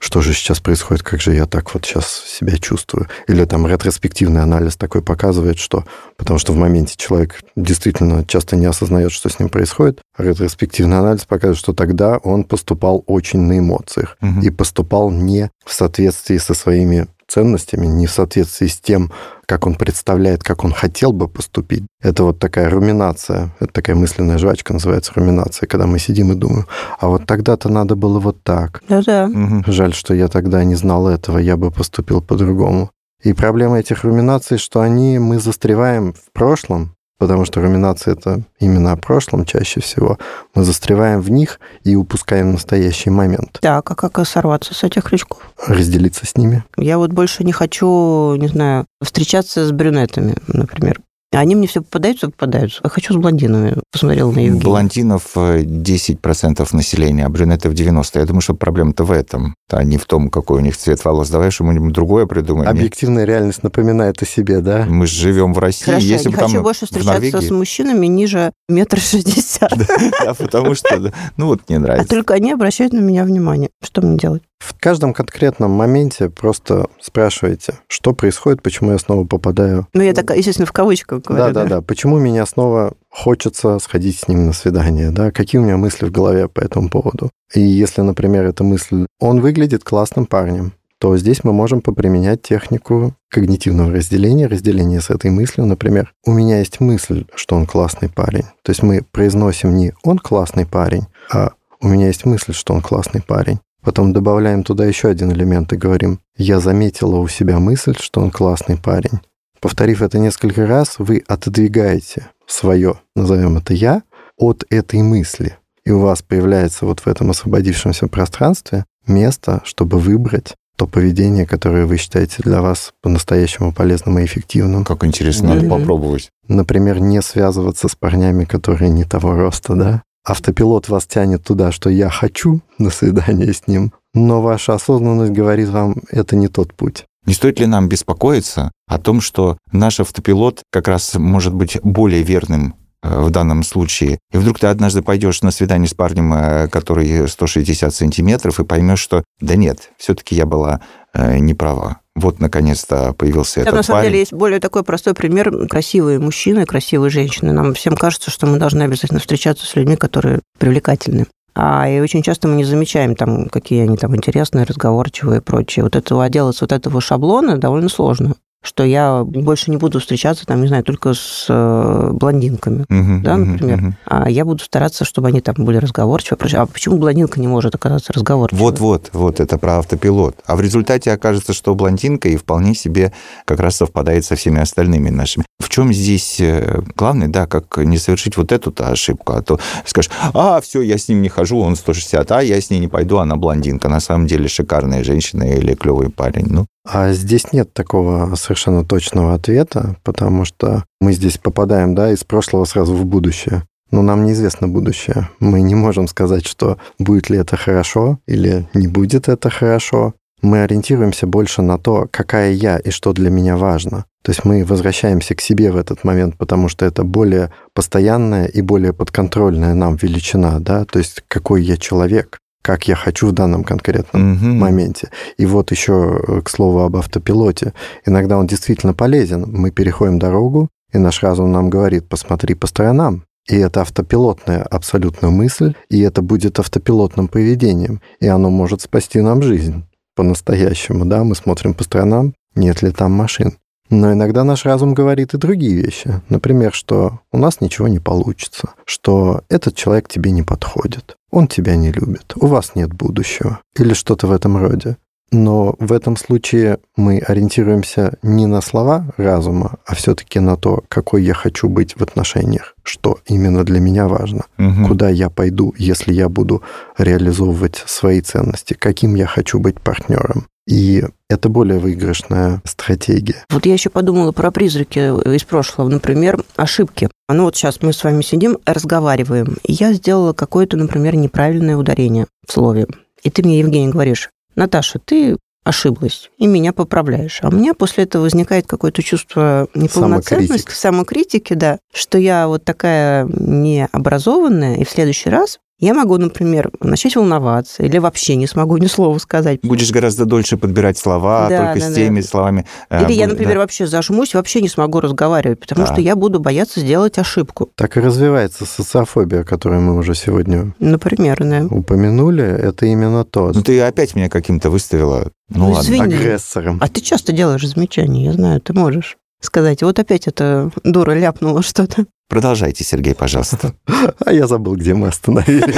что 0.00 0.20
же 0.20 0.32
сейчас 0.32 0.60
происходит, 0.60 1.02
как 1.02 1.20
же 1.20 1.34
я 1.34 1.46
так 1.46 1.72
вот 1.74 1.84
сейчас 1.84 2.06
себя 2.26 2.56
чувствую. 2.58 3.08
Или 3.28 3.44
там 3.44 3.66
ретроспективный 3.66 4.42
анализ 4.42 4.76
такой 4.76 5.02
показывает, 5.02 5.58
что... 5.58 5.84
Потому 6.16 6.38
что 6.38 6.52
в 6.52 6.56
моменте 6.56 6.94
человек 6.96 7.40
действительно 7.56 8.24
часто 8.24 8.56
не 8.56 8.66
осознает, 8.66 9.12
что 9.12 9.28
с 9.28 9.38
ним 9.38 9.48
происходит. 9.48 10.00
А 10.16 10.22
ретроспективный 10.22 10.98
анализ 10.98 11.24
показывает, 11.24 11.58
что 11.58 11.72
тогда 11.72 12.18
он 12.18 12.44
поступал 12.44 13.02
очень 13.06 13.40
на 13.40 13.58
эмоциях. 13.58 14.16
Угу. 14.20 14.40
И 14.42 14.50
поступал 14.50 15.10
не 15.10 15.50
в 15.64 15.72
соответствии 15.72 16.38
со 16.38 16.54
своими 16.54 17.06
ценностями, 17.32 17.86
не 17.86 18.06
в 18.06 18.10
соответствии 18.10 18.66
с 18.66 18.78
тем, 18.78 19.10
как 19.46 19.66
он 19.66 19.74
представляет, 19.74 20.42
как 20.42 20.64
он 20.64 20.72
хотел 20.72 21.12
бы 21.12 21.28
поступить. 21.28 21.84
Это 22.02 22.24
вот 22.24 22.38
такая 22.38 22.68
руминация, 22.68 23.54
это 23.58 23.72
такая 23.72 23.96
мысленная 23.96 24.38
жвачка 24.38 24.74
называется 24.74 25.12
руминация, 25.14 25.66
когда 25.66 25.86
мы 25.86 25.98
сидим 25.98 26.32
и 26.32 26.34
думаем, 26.34 26.66
а 27.00 27.08
вот 27.08 27.26
тогда-то 27.26 27.68
надо 27.68 27.96
было 27.96 28.20
вот 28.20 28.42
так. 28.42 28.82
Да-да. 28.88 29.30
Жаль, 29.66 29.94
что 29.94 30.14
я 30.14 30.28
тогда 30.28 30.62
не 30.64 30.74
знал 30.74 31.08
этого, 31.08 31.38
я 31.38 31.56
бы 31.56 31.70
поступил 31.70 32.20
по-другому. 32.20 32.90
И 33.22 33.32
проблема 33.32 33.78
этих 33.78 34.04
руминаций, 34.04 34.58
что 34.58 34.80
они, 34.80 35.18
мы 35.18 35.38
застреваем 35.38 36.12
в 36.12 36.32
прошлом, 36.32 36.94
потому 37.22 37.44
что 37.44 37.60
руминация— 37.60 38.14
это 38.16 38.42
именно 38.58 38.90
о 38.90 38.96
прошлом 38.96 39.44
чаще 39.44 39.80
всего. 39.80 40.18
Мы 40.56 40.64
застреваем 40.64 41.20
в 41.20 41.30
них 41.30 41.60
и 41.84 41.94
упускаем 41.94 42.50
настоящий 42.50 43.10
момент. 43.10 43.58
Так, 43.60 43.88
а 43.88 43.94
как 43.94 44.26
сорваться 44.26 44.74
с 44.74 44.82
этих 44.82 45.04
крючков? 45.04 45.40
Разделиться 45.68 46.26
с 46.26 46.36
ними. 46.36 46.64
Я 46.76 46.98
вот 46.98 47.12
больше 47.12 47.44
не 47.44 47.52
хочу, 47.52 48.34
не 48.34 48.48
знаю, 48.48 48.86
встречаться 49.00 49.64
с 49.64 49.70
брюнетами, 49.70 50.34
например. 50.48 51.00
Они 51.32 51.54
мне 51.54 51.66
все 51.66 51.80
попадаются, 51.80 52.26
попадаются. 52.28 52.80
Я 52.84 52.90
хочу 52.90 53.14
с 53.14 53.16
блондинами. 53.16 53.76
Посмотрел 53.90 54.32
на 54.32 54.40
Евгения. 54.40 54.62
Блондинов 54.62 55.34
10% 55.36 56.60
э, 56.62 56.76
населения, 56.76 57.26
а 57.26 57.28
брюнетов 57.28 57.72
90%. 57.72 58.18
Я 58.20 58.26
думаю, 58.26 58.42
что 58.42 58.54
проблема-то 58.54 59.04
в 59.04 59.10
этом, 59.10 59.54
а 59.70 59.82
не 59.82 59.96
в 59.96 60.04
том, 60.04 60.30
какой 60.30 60.58
у 60.58 60.60
них 60.60 60.76
цвет 60.76 61.04
волос. 61.04 61.30
Давай 61.30 61.50
что-нибудь 61.50 61.92
другое 61.92 62.26
придумаем. 62.26 62.68
Объективная 62.68 63.24
реальность 63.24 63.62
напоминает 63.62 64.20
о 64.22 64.26
себе, 64.26 64.60
да? 64.60 64.84
Мы 64.88 65.06
же 65.06 65.14
живем 65.14 65.54
в 65.54 65.58
России. 65.58 65.84
Хорошо, 65.86 66.06
Если 66.06 66.28
я 66.28 66.30
не 66.30 66.36
хочу 66.36 66.54
там 66.54 66.62
больше 66.62 66.84
встречаться 66.86 67.12
Норвегии- 67.14 67.48
с 67.48 67.50
мужчинами 67.50 68.06
ниже 68.06 68.52
метра 68.68 69.00
шестьдесят. 69.00 69.72
Да, 70.24 70.34
потому 70.34 70.74
что, 70.74 71.12
ну 71.36 71.46
вот 71.46 71.68
не 71.68 71.76
А 71.76 71.80
нравится. 71.80 72.08
только 72.08 72.34
они 72.34 72.52
обращают 72.52 72.92
на 72.92 73.00
меня 73.00 73.24
внимание. 73.24 73.70
Что 73.82 74.02
мне 74.02 74.16
делать? 74.18 74.42
В 74.62 74.78
каждом 74.78 75.12
конкретном 75.12 75.72
моменте 75.72 76.30
просто 76.30 76.86
спрашивайте, 77.00 77.80
что 77.88 78.12
происходит, 78.12 78.62
почему 78.62 78.92
я 78.92 78.98
снова 78.98 79.26
попадаю. 79.26 79.88
Ну, 79.92 80.02
я 80.02 80.12
так, 80.12 80.30
естественно, 80.36 80.66
в 80.66 80.72
кавычках 80.72 81.22
говорю. 81.22 81.52
Да, 81.52 81.64
да, 81.64 81.68
да. 81.68 81.82
Почему 81.82 82.18
меня 82.18 82.46
снова 82.46 82.94
хочется 83.10 83.80
сходить 83.80 84.20
с 84.20 84.28
ним 84.28 84.46
на 84.46 84.52
свидание, 84.52 85.10
да? 85.10 85.32
Какие 85.32 85.60
у 85.60 85.64
меня 85.64 85.76
мысли 85.76 86.06
в 86.06 86.12
голове 86.12 86.46
по 86.46 86.60
этому 86.60 86.88
поводу? 86.90 87.30
И 87.52 87.60
если, 87.60 88.02
например, 88.02 88.44
эта 88.44 88.62
мысль, 88.62 89.06
он 89.18 89.40
выглядит 89.40 89.82
классным 89.82 90.26
парнем, 90.26 90.74
то 90.98 91.16
здесь 91.16 91.42
мы 91.42 91.52
можем 91.52 91.80
поприменять 91.80 92.42
технику 92.42 93.16
когнитивного 93.28 93.90
разделения, 93.90 94.46
разделения 94.46 95.00
с 95.00 95.10
этой 95.10 95.32
мыслью. 95.32 95.66
Например, 95.66 96.12
у 96.24 96.30
меня 96.30 96.60
есть 96.60 96.78
мысль, 96.78 97.24
что 97.34 97.56
он 97.56 97.66
классный 97.66 98.08
парень. 98.08 98.44
То 98.62 98.70
есть 98.70 98.84
мы 98.84 99.02
произносим 99.10 99.74
не 99.74 99.92
«он 100.04 100.20
классный 100.20 100.66
парень», 100.66 101.06
а 101.32 101.50
«у 101.80 101.88
меня 101.88 102.06
есть 102.06 102.24
мысль, 102.24 102.52
что 102.52 102.74
он 102.74 102.80
классный 102.80 103.20
парень». 103.20 103.58
Потом 103.82 104.12
добавляем 104.12 104.62
туда 104.62 104.84
еще 104.84 105.08
один 105.08 105.32
элемент 105.32 105.72
и 105.72 105.76
говорим 105.76 106.20
«я 106.36 106.60
заметила 106.60 107.16
у 107.16 107.28
себя 107.28 107.58
мысль, 107.58 107.96
что 107.98 108.20
он 108.20 108.30
классный 108.30 108.76
парень». 108.76 109.20
Повторив 109.60 110.02
это 110.02 110.18
несколько 110.18 110.66
раз, 110.66 110.96
вы 110.98 111.22
отодвигаете 111.26 112.28
свое, 112.46 113.00
назовем 113.14 113.58
это 113.58 113.74
«я», 113.74 114.02
от 114.36 114.64
этой 114.70 115.02
мысли. 115.02 115.58
И 115.84 115.90
у 115.90 116.00
вас 116.00 116.22
появляется 116.22 116.86
вот 116.86 117.00
в 117.00 117.06
этом 117.06 117.30
освободившемся 117.30 118.06
пространстве 118.08 118.84
место, 119.06 119.62
чтобы 119.64 119.98
выбрать 119.98 120.54
то 120.76 120.86
поведение, 120.86 121.46
которое 121.46 121.86
вы 121.86 121.96
считаете 121.96 122.42
для 122.42 122.62
вас 122.62 122.92
по-настоящему 123.02 123.72
полезным 123.72 124.18
и 124.18 124.24
эффективным. 124.24 124.84
Как 124.84 125.04
интересно, 125.04 125.54
надо 125.54 125.68
попробовать. 125.68 126.30
Например, 126.48 126.98
не 126.98 127.20
связываться 127.20 127.88
с 127.88 127.94
парнями, 127.94 128.44
которые 128.44 128.90
не 128.90 129.04
того 129.04 129.34
роста, 129.34 129.74
да? 129.74 130.02
Автопилот 130.24 130.88
вас 130.88 131.06
тянет 131.06 131.42
туда, 131.42 131.72
что 131.72 131.90
я 131.90 132.08
хочу 132.08 132.60
на 132.78 132.90
свидание 132.90 133.52
с 133.52 133.66
ним, 133.66 133.92
но 134.14 134.40
ваша 134.40 134.74
осознанность 134.74 135.32
говорит 135.32 135.68
вам, 135.68 135.96
это 136.10 136.36
не 136.36 136.48
тот 136.48 136.74
путь. 136.74 137.04
Не 137.26 137.34
стоит 137.34 137.60
ли 137.60 137.66
нам 137.66 137.88
беспокоиться 137.88 138.72
о 138.86 138.98
том, 138.98 139.20
что 139.20 139.58
наш 139.70 140.00
автопилот 140.00 140.62
как 140.70 140.88
раз 140.88 141.14
может 141.14 141.54
быть 141.54 141.78
более 141.82 142.22
верным 142.22 142.74
в 143.02 143.30
данном 143.30 143.62
случае. 143.62 144.18
И 144.32 144.38
вдруг 144.38 144.58
ты 144.58 144.68
однажды 144.68 145.02
пойдешь 145.02 145.42
на 145.42 145.50
свидание 145.50 145.88
с 145.88 145.94
парнем, 145.94 146.32
э, 146.32 146.68
который 146.68 147.28
160 147.28 147.94
сантиметров, 147.94 148.60
и 148.60 148.64
поймешь, 148.64 149.00
что 149.00 149.24
да 149.40 149.56
нет, 149.56 149.90
все-таки 149.98 150.34
я 150.34 150.46
была 150.46 150.80
э, 151.14 151.38
не 151.38 151.54
права. 151.54 151.98
Вот, 152.14 152.40
наконец-то, 152.40 153.14
появился 153.14 153.56
Там, 153.56 153.62
этот 153.62 153.74
на 153.74 153.82
самом 153.82 154.00
парень. 154.00 154.10
деле, 154.10 154.20
есть 154.20 154.32
более 154.32 154.60
такой 154.60 154.82
простой 154.82 155.14
пример. 155.14 155.66
Красивые 155.66 156.18
мужчины, 156.18 156.66
красивые 156.66 157.10
женщины. 157.10 157.52
Нам 157.52 157.72
всем 157.72 157.96
кажется, 157.96 158.30
что 158.30 158.46
мы 158.46 158.58
должны 158.58 158.82
обязательно 158.82 159.18
встречаться 159.18 159.66
с 159.66 159.74
людьми, 159.76 159.96
которые 159.96 160.40
привлекательны. 160.58 161.26
А 161.54 161.88
и 161.88 162.00
очень 162.00 162.22
часто 162.22 162.48
мы 162.48 162.56
не 162.56 162.64
замечаем, 162.64 163.14
там, 163.14 163.48
какие 163.48 163.82
они 163.82 163.96
там 163.96 164.16
интересные, 164.16 164.64
разговорчивые 164.64 165.40
и 165.40 165.42
прочее. 165.42 165.84
Вот 165.84 165.96
этого 165.96 166.24
отделаться 166.24 166.64
от 166.64 166.72
этого 166.72 167.00
шаблона 167.00 167.58
довольно 167.58 167.88
сложно. 167.88 168.34
Что 168.62 168.84
я 168.84 169.24
больше 169.24 169.70
не 169.70 169.76
буду 169.76 169.98
встречаться, 169.98 170.46
там, 170.46 170.60
не 170.62 170.68
знаю, 170.68 170.84
только 170.84 171.14
с 171.14 171.46
э, 171.48 172.10
блондинками. 172.12 172.84
Мгм, 172.88 173.22
да, 173.22 173.36
например. 173.36 173.78
мгм. 173.78 173.96
А 174.06 174.30
я 174.30 174.44
буду 174.44 174.62
стараться, 174.62 175.04
чтобы 175.04 175.28
они 175.28 175.40
там 175.40 175.56
были 175.58 175.78
разговорчивы. 175.78 176.38
А 176.54 176.66
почему 176.66 176.96
блондинка 176.98 177.40
не 177.40 177.48
может 177.48 177.74
оказаться 177.74 178.12
разговорчивой? 178.12 178.60
Вот-вот, 178.60 179.10
вот 179.12 179.40
это 179.40 179.58
про 179.58 179.78
автопилот. 179.78 180.36
А 180.46 180.54
в 180.54 180.60
результате 180.60 181.10
окажется, 181.10 181.52
что 181.52 181.74
блондинка 181.74 182.28
и 182.28 182.36
вполне 182.36 182.74
себе 182.74 183.12
как 183.44 183.58
раз 183.58 183.76
совпадает 183.76 184.24
со 184.24 184.36
всеми 184.36 184.60
остальными 184.60 185.10
нашими. 185.10 185.44
В 185.58 185.68
чем 185.68 185.92
здесь 185.92 186.40
э, 186.40 186.82
главное, 186.96 187.28
да, 187.28 187.46
как 187.46 187.78
не 187.78 187.98
совершить 187.98 188.36
вот 188.36 188.52
эту-то 188.52 188.88
ошибку, 188.88 189.32
а 189.32 189.42
то 189.42 189.58
скажешь, 189.84 190.10
а, 190.34 190.60
все, 190.60 190.82
я 190.82 190.98
с 190.98 191.08
ним 191.08 191.22
не 191.22 191.28
хожу, 191.28 191.58
он 191.58 191.76
160, 191.76 192.30
а 192.30 192.42
я 192.42 192.60
с 192.60 192.70
ней 192.70 192.78
не 192.78 192.88
пойду, 192.88 193.18
она 193.18 193.36
блондинка. 193.36 193.88
На 193.88 194.00
самом 194.00 194.26
деле 194.26 194.48
шикарная 194.48 195.02
женщина 195.02 195.44
или 195.44 195.74
клевый 195.74 196.10
парень. 196.10 196.46
Ну, 196.48 196.66
А 196.84 197.12
здесь 197.12 197.52
нет 197.52 197.72
такого 197.72 198.34
совершенно 198.34 198.84
точного 198.84 199.34
ответа, 199.34 199.96
потому 200.02 200.44
что 200.44 200.84
мы 201.00 201.12
здесь 201.12 201.38
попадаем, 201.38 201.94
да, 201.94 202.12
из 202.12 202.24
прошлого 202.24 202.64
сразу 202.64 202.94
в 202.94 203.04
будущее. 203.04 203.62
Но 203.90 204.02
нам 204.02 204.24
неизвестно 204.24 204.68
будущее. 204.68 205.28
Мы 205.38 205.60
не 205.62 205.74
можем 205.74 206.08
сказать, 206.08 206.46
что 206.46 206.78
будет 206.98 207.30
ли 207.30 207.38
это 207.38 207.56
хорошо 207.56 208.18
или 208.26 208.66
не 208.74 208.88
будет 208.88 209.28
это 209.28 209.50
хорошо. 209.50 210.14
Мы 210.40 210.62
ориентируемся 210.62 211.26
больше 211.26 211.62
на 211.62 211.78
то, 211.78 212.08
какая 212.10 212.52
я 212.52 212.78
и 212.78 212.90
что 212.90 213.12
для 213.12 213.30
меня 213.30 213.56
важно. 213.56 214.06
То 214.22 214.30
есть 214.30 214.44
мы 214.44 214.64
возвращаемся 214.64 215.34
к 215.34 215.40
себе 215.40 215.70
в 215.70 215.76
этот 215.76 216.04
момент, 216.04 216.36
потому 216.38 216.68
что 216.68 216.86
это 216.86 217.04
более 217.04 217.52
постоянная 217.74 218.46
и 218.46 218.60
более 218.60 218.92
подконтрольная 218.92 219.74
нам 219.74 219.96
величина, 219.96 220.58
да, 220.60 220.84
то 220.84 220.98
есть 220.98 221.22
какой 221.28 221.62
я 221.62 221.76
человек, 221.76 222.38
как 222.62 222.88
я 222.88 222.94
хочу 222.94 223.26
в 223.26 223.32
данном 223.32 223.64
конкретном 223.64 224.32
мгм. 224.32 224.58
моменте. 224.58 225.10
И 225.36 225.46
вот 225.46 225.70
еще 225.72 226.20
э, 226.26 226.40
к 226.40 226.48
слову 226.48 226.80
об 226.80 226.96
автопилоте. 226.96 227.74
Иногда 228.06 228.38
он 228.38 228.46
действительно 228.46 228.94
полезен. 228.94 229.44
Мы 229.48 229.70
переходим 229.70 230.18
дорогу, 230.18 230.68
и 230.92 230.98
наш 230.98 231.22
разум 231.22 231.50
нам 231.50 231.70
говорит, 231.70 232.08
посмотри 232.08 232.54
по 232.54 232.66
сторонам. 232.66 233.24
И 233.48 233.56
это 233.56 233.80
автопилотная 233.80 234.62
абсолютно 234.62 235.30
мысль, 235.30 235.74
и 235.90 236.00
это 236.00 236.22
будет 236.22 236.60
автопилотным 236.60 237.26
поведением. 237.26 238.00
И 238.20 238.28
оно 238.28 238.50
может 238.50 238.82
спасти 238.82 239.20
нам 239.20 239.42
жизнь 239.42 239.84
по-настоящему. 240.14 241.04
Да? 241.04 241.24
Мы 241.24 241.34
смотрим 241.34 241.74
по 241.74 241.82
сторонам, 241.82 242.34
нет 242.54 242.82
ли 242.82 242.92
там 242.92 243.12
машин. 243.12 243.56
Но 243.92 244.10
иногда 244.10 244.42
наш 244.42 244.64
разум 244.64 244.94
говорит 244.94 245.34
и 245.34 245.38
другие 245.38 245.74
вещи. 245.74 246.22
Например, 246.30 246.72
что 246.72 247.20
у 247.30 247.36
нас 247.36 247.60
ничего 247.60 247.88
не 247.88 247.98
получится, 247.98 248.70
что 248.86 249.42
этот 249.50 249.76
человек 249.76 250.08
тебе 250.08 250.30
не 250.30 250.42
подходит, 250.42 251.16
он 251.30 251.46
тебя 251.46 251.76
не 251.76 251.92
любит, 251.92 252.32
у 252.36 252.46
вас 252.46 252.74
нет 252.74 252.94
будущего 252.94 253.60
или 253.78 253.92
что-то 253.92 254.26
в 254.26 254.32
этом 254.32 254.56
роде. 254.56 254.96
Но 255.30 255.76
в 255.78 255.92
этом 255.92 256.16
случае 256.16 256.78
мы 256.96 257.18
ориентируемся 257.18 258.18
не 258.22 258.46
на 258.46 258.60
слова 258.62 259.12
разума, 259.18 259.76
а 259.86 259.94
все-таки 259.94 260.40
на 260.40 260.56
то, 260.56 260.84
какой 260.88 261.22
я 261.24 261.34
хочу 261.34 261.68
быть 261.68 261.94
в 261.96 262.02
отношениях, 262.02 262.74
что 262.82 263.18
именно 263.26 263.64
для 263.64 263.80
меня 263.80 264.08
важно, 264.08 264.42
Мгм. 264.58 264.88
куда 264.88 265.08
я 265.10 265.28
пойду, 265.30 265.74
если 265.78 266.12
я 266.14 266.28
буду 266.28 266.62
реализовывать 266.98 267.82
свои 267.86 268.20
ценности, 268.22 268.74
каким 268.74 269.14
я 269.14 269.26
хочу 269.26 269.58
быть 269.58 269.80
партнером. 269.80 270.46
И 270.66 271.02
это 271.28 271.48
более 271.48 271.78
выигрышная 271.78 272.62
стратегия. 272.64 273.44
Вот 273.50 273.66
я 273.66 273.72
еще 273.72 273.90
подумала 273.90 274.32
про 274.32 274.50
призраки 274.50 274.98
из 275.34 275.44
прошлого, 275.44 275.88
например, 275.88 276.42
ошибки. 276.56 277.08
Ну 277.28 277.44
вот 277.44 277.56
сейчас 277.56 277.82
мы 277.82 277.92
с 277.92 278.04
вами 278.04 278.22
сидим, 278.22 278.58
разговариваем, 278.64 279.56
и 279.64 279.72
я 279.72 279.92
сделала 279.92 280.32
какое-то, 280.32 280.76
например, 280.76 281.16
неправильное 281.16 281.76
ударение 281.76 282.26
в 282.46 282.52
слове. 282.52 282.86
И 283.22 283.30
ты 283.30 283.42
мне, 283.42 283.58
Евгений, 283.60 283.90
говоришь, 283.90 284.30
Наташа, 284.54 284.98
ты 284.98 285.36
ошиблась, 285.64 286.30
и 286.38 286.46
меня 286.46 286.72
поправляешь. 286.72 287.38
А 287.42 287.48
у 287.48 287.52
меня 287.52 287.72
после 287.74 288.04
этого 288.04 288.22
возникает 288.22 288.66
какое-то 288.66 289.02
чувство 289.02 289.68
неполноценности, 289.74 290.48
Самокритик. 290.48 290.70
самокритики, 290.70 291.54
да, 291.54 291.78
что 291.92 292.18
я 292.18 292.48
вот 292.48 292.64
такая 292.64 293.26
необразованная, 293.26 294.76
и 294.76 294.84
в 294.84 294.90
следующий 294.90 295.30
раз 295.30 295.60
Я 295.82 295.94
могу, 295.94 296.16
например, 296.16 296.70
начать 296.80 297.16
волноваться 297.16 297.82
или 297.82 297.98
вообще 297.98 298.36
не 298.36 298.46
смогу 298.46 298.76
ни 298.76 298.86
слова 298.86 299.18
сказать. 299.18 299.58
Будешь 299.64 299.90
гораздо 299.90 300.26
дольше 300.26 300.56
подбирать 300.56 300.96
слова, 300.96 301.48
Да, 301.48 301.58
только 301.58 301.80
да, 301.80 301.86
с 301.86 301.88
да. 301.88 301.94
теми 301.96 302.20
словами. 302.20 302.66
э, 302.88 303.02
Или 303.04 303.12
я, 303.14 303.24
будет, 303.24 303.32
например, 303.32 303.54
да. 303.54 303.60
вообще 303.62 303.88
зажмусь, 303.88 304.32
вообще 304.34 304.60
не 304.62 304.68
смогу 304.68 305.00
разговаривать, 305.00 305.58
потому 305.58 305.84
Да. 305.84 305.92
что 305.92 306.00
я 306.00 306.14
буду 306.14 306.38
бояться 306.38 306.78
сделать 306.78 307.18
ошибку. 307.18 307.68
Так 307.74 307.96
и 307.96 308.00
развивается 308.00 308.64
социофобия, 308.64 309.42
которую 309.42 309.80
мы 309.82 309.96
уже 309.98 310.14
сегодня 310.14 310.72
Например, 310.78 311.38
да. 311.40 311.66
упомянули. 311.68 312.44
Это 312.44 312.86
именно 312.86 313.24
то. 313.24 313.50
Ну, 313.52 313.60
ты 313.62 313.80
опять 313.80 314.14
меня 314.14 314.28
каким-то 314.28 314.70
выставила. 314.70 315.32
Ну, 315.48 315.58
Ну, 315.66 315.70
ладно. 315.72 315.84
извини. 315.84 316.14
Агрессором. 316.14 316.78
А 316.80 316.86
ты 316.86 317.00
часто 317.00 317.32
делаешь 317.32 317.66
замечания, 317.66 318.26
я 318.26 318.32
знаю, 318.34 318.60
ты 318.60 318.72
можешь 318.72 319.16
сказать. 319.40 319.82
Вот 319.82 319.98
опять 319.98 320.28
эта 320.28 320.70
дура 320.84 321.10
ляпнула 321.12 321.62
что-то. 321.62 322.06
Продолжайте, 322.32 322.82
Сергей, 322.82 323.14
пожалуйста. 323.14 323.74
А 324.24 324.32
я 324.32 324.46
забыл, 324.46 324.76
где 324.76 324.94
мы 324.94 325.08
остановились. 325.08 325.76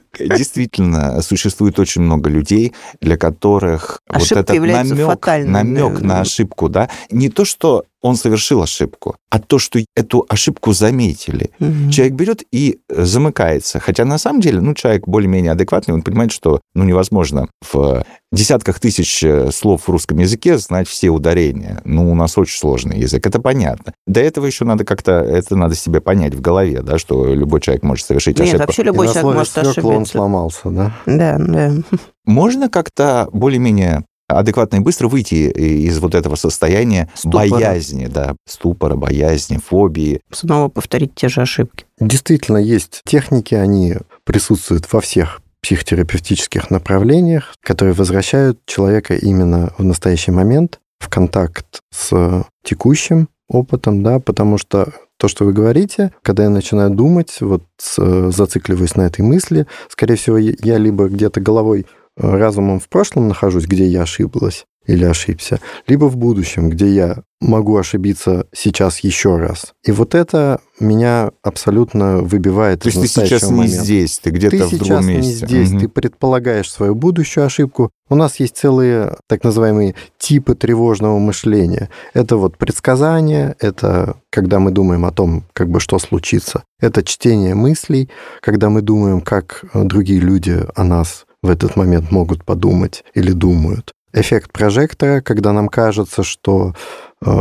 Действительно, 0.28 1.22
существует 1.22 1.78
очень 1.78 2.02
много 2.02 2.28
людей, 2.30 2.72
для 3.00 3.16
которых 3.16 4.00
Ошибка 4.08 4.34
вот 4.36 4.50
этот 4.50 4.66
намек, 4.66 5.26
намек 5.46 6.00
да. 6.00 6.06
на 6.06 6.20
ошибку, 6.20 6.68
да, 6.68 6.88
не 7.10 7.28
то, 7.28 7.44
что 7.44 7.84
он 8.02 8.16
совершил 8.16 8.62
ошибку, 8.62 9.16
а 9.28 9.38
то, 9.38 9.58
что 9.58 9.78
эту 9.94 10.24
ошибку 10.28 10.72
заметили. 10.72 11.50
Мгм. 11.58 11.90
Человек 11.90 12.14
берет 12.14 12.42
и 12.50 12.80
э, 12.88 13.04
замыкается. 13.04 13.78
Хотя 13.78 14.04
на 14.04 14.18
самом 14.18 14.40
деле, 14.40 14.60
ну, 14.60 14.74
человек 14.74 15.06
более-менее 15.06 15.52
адекватный, 15.52 15.94
он 15.94 16.02
понимает, 16.02 16.32
что 16.32 16.60
ну, 16.74 16.84
невозможно 16.84 17.48
в 17.72 18.04
десятках 18.32 18.80
тысяч 18.80 19.22
э, 19.22 19.50
слов 19.52 19.86
в 19.86 19.90
русском 19.90 20.18
языке 20.18 20.56
знать 20.56 20.88
все 20.88 21.10
ударения. 21.10 21.80
Ну, 21.84 22.10
у 22.10 22.14
нас 22.14 22.38
очень 22.38 22.58
сложный 22.58 22.98
язык, 22.98 23.26
это 23.26 23.40
понятно. 23.40 23.92
До 24.06 24.20
этого 24.20 24.46
еще 24.46 24.64
надо 24.64 24.84
как-то, 24.84 25.12
это 25.12 25.56
надо 25.56 25.74
себе 25.74 26.00
понять 26.00 26.34
в 26.34 26.40
голове, 26.40 26.80
да, 26.82 26.98
что 26.98 27.34
любой 27.34 27.60
человек 27.60 27.82
может 27.82 28.06
совершить 28.06 28.38
Нет, 28.38 28.48
ошибку. 28.48 28.66
вообще 28.66 28.82
И 28.82 28.84
любой 28.86 29.08
человек 29.08 29.24
может 29.24 29.52
«свекла» 29.52 29.90
он 29.90 30.02
ошибиться. 30.02 30.09
Сломался, 30.10 30.70
да? 30.70 30.92
Да, 31.06 31.36
да. 31.38 31.72
Можно 32.24 32.68
как-то 32.68 33.28
более-менее 33.32 34.04
адекватно 34.28 34.76
и 34.76 34.80
быстро 34.80 35.08
выйти 35.08 35.50
из 35.50 35.98
вот 35.98 36.14
этого 36.14 36.36
состояния 36.36 37.10
Ступора. 37.14 37.48
боязни, 37.48 38.06
да, 38.06 38.36
ступора, 38.46 38.96
боязни, 38.96 39.58
фобии. 39.58 40.20
Снова 40.30 40.68
повторить 40.68 41.14
те 41.14 41.28
же 41.28 41.40
ошибки. 41.42 41.84
Действительно, 41.98 42.58
есть 42.58 43.02
техники, 43.04 43.54
они 43.54 43.96
присутствуют 44.24 44.90
во 44.92 45.00
всех 45.00 45.40
психотерапевтических 45.62 46.70
направлениях, 46.70 47.54
которые 47.62 47.94
возвращают 47.94 48.60
человека 48.66 49.14
именно 49.14 49.72
в 49.76 49.84
настоящий 49.84 50.30
момент 50.30 50.78
в 50.98 51.08
контакт 51.08 51.80
с 51.92 52.44
текущим 52.62 53.28
опытом, 53.50 54.02
да, 54.02 54.20
потому 54.20 54.56
что 54.56 54.92
то, 55.18 55.28
что 55.28 55.44
вы 55.44 55.52
говорите, 55.52 56.12
когда 56.22 56.44
я 56.44 56.50
начинаю 56.50 56.90
думать, 56.90 57.38
вот 57.40 57.64
с- 57.76 58.30
зацикливаюсь 58.30 58.94
на 58.96 59.02
этой 59.02 59.22
мысли, 59.22 59.66
скорее 59.88 60.14
всего, 60.16 60.38
я 60.38 60.78
либо 60.78 61.08
где-то 61.08 61.40
головой, 61.40 61.86
э, 62.16 62.30
разумом 62.30 62.80
в 62.80 62.88
прошлом 62.88 63.28
нахожусь, 63.28 63.66
где 63.66 63.84
я 63.86 64.02
ошиблась 64.02 64.64
или 64.86 65.04
ошибся, 65.04 65.60
либо 65.86 66.06
в 66.06 66.16
будущем, 66.16 66.70
где 66.70 66.88
я 66.88 67.22
могу 67.40 67.76
ошибиться 67.76 68.46
сейчас 68.52 69.00
еще 69.00 69.36
раз. 69.36 69.72
И 69.84 69.92
вот 69.92 70.14
это 70.14 70.60
меня 70.78 71.30
абсолютно 71.42 72.18
выбивает 72.18 72.80
То 72.82 72.88
есть 72.88 73.00
ты 73.00 73.06
сейчас 73.08 73.20
настоящего 73.30 73.50
не 73.50 73.56
момента. 73.58 73.84
здесь, 73.84 74.18
ты 74.18 74.30
где-то 74.30 74.56
Ты 74.58 74.64
в 74.64 74.70
другом 74.78 74.86
сейчас 74.86 75.04
месте. 75.06 75.30
не 75.30 75.46
здесь, 75.46 75.70
Мгм. 75.70 75.80
ты 75.80 75.88
предполагаешь 75.88 76.70
свою 76.70 76.94
будущую 76.94 77.46
ошибку. 77.46 77.90
У 78.08 78.14
нас 78.14 78.40
есть 78.40 78.56
целые 78.56 79.16
так 79.28 79.44
называемые 79.44 79.94
типы 80.18 80.54
тревожного 80.54 81.18
мышления. 81.18 81.88
Это 82.12 82.36
вот 82.36 82.58
предсказание, 82.58 83.54
это 83.60 84.16
когда 84.30 84.58
мы 84.58 84.70
думаем 84.70 85.04
о 85.06 85.12
том, 85.12 85.44
как 85.54 85.70
бы 85.70 85.80
что 85.80 85.98
случится. 85.98 86.62
Это 86.80 87.02
чтение 87.02 87.54
мыслей, 87.54 88.10
когда 88.42 88.68
мы 88.70 88.82
думаем, 88.82 89.20
как 89.20 89.64
э, 89.72 89.82
другие 89.84 90.20
люди 90.20 90.62
о 90.74 90.84
нас 90.84 91.24
в 91.42 91.48
этот 91.48 91.76
момент 91.76 92.10
могут 92.10 92.44
подумать 92.44 93.02
или 93.14 93.32
думают. 93.32 93.92
Эффект 94.12 94.52
прожектора, 94.52 95.20
когда 95.20 95.52
нам 95.52 95.68
кажется, 95.68 96.22
что 96.22 96.74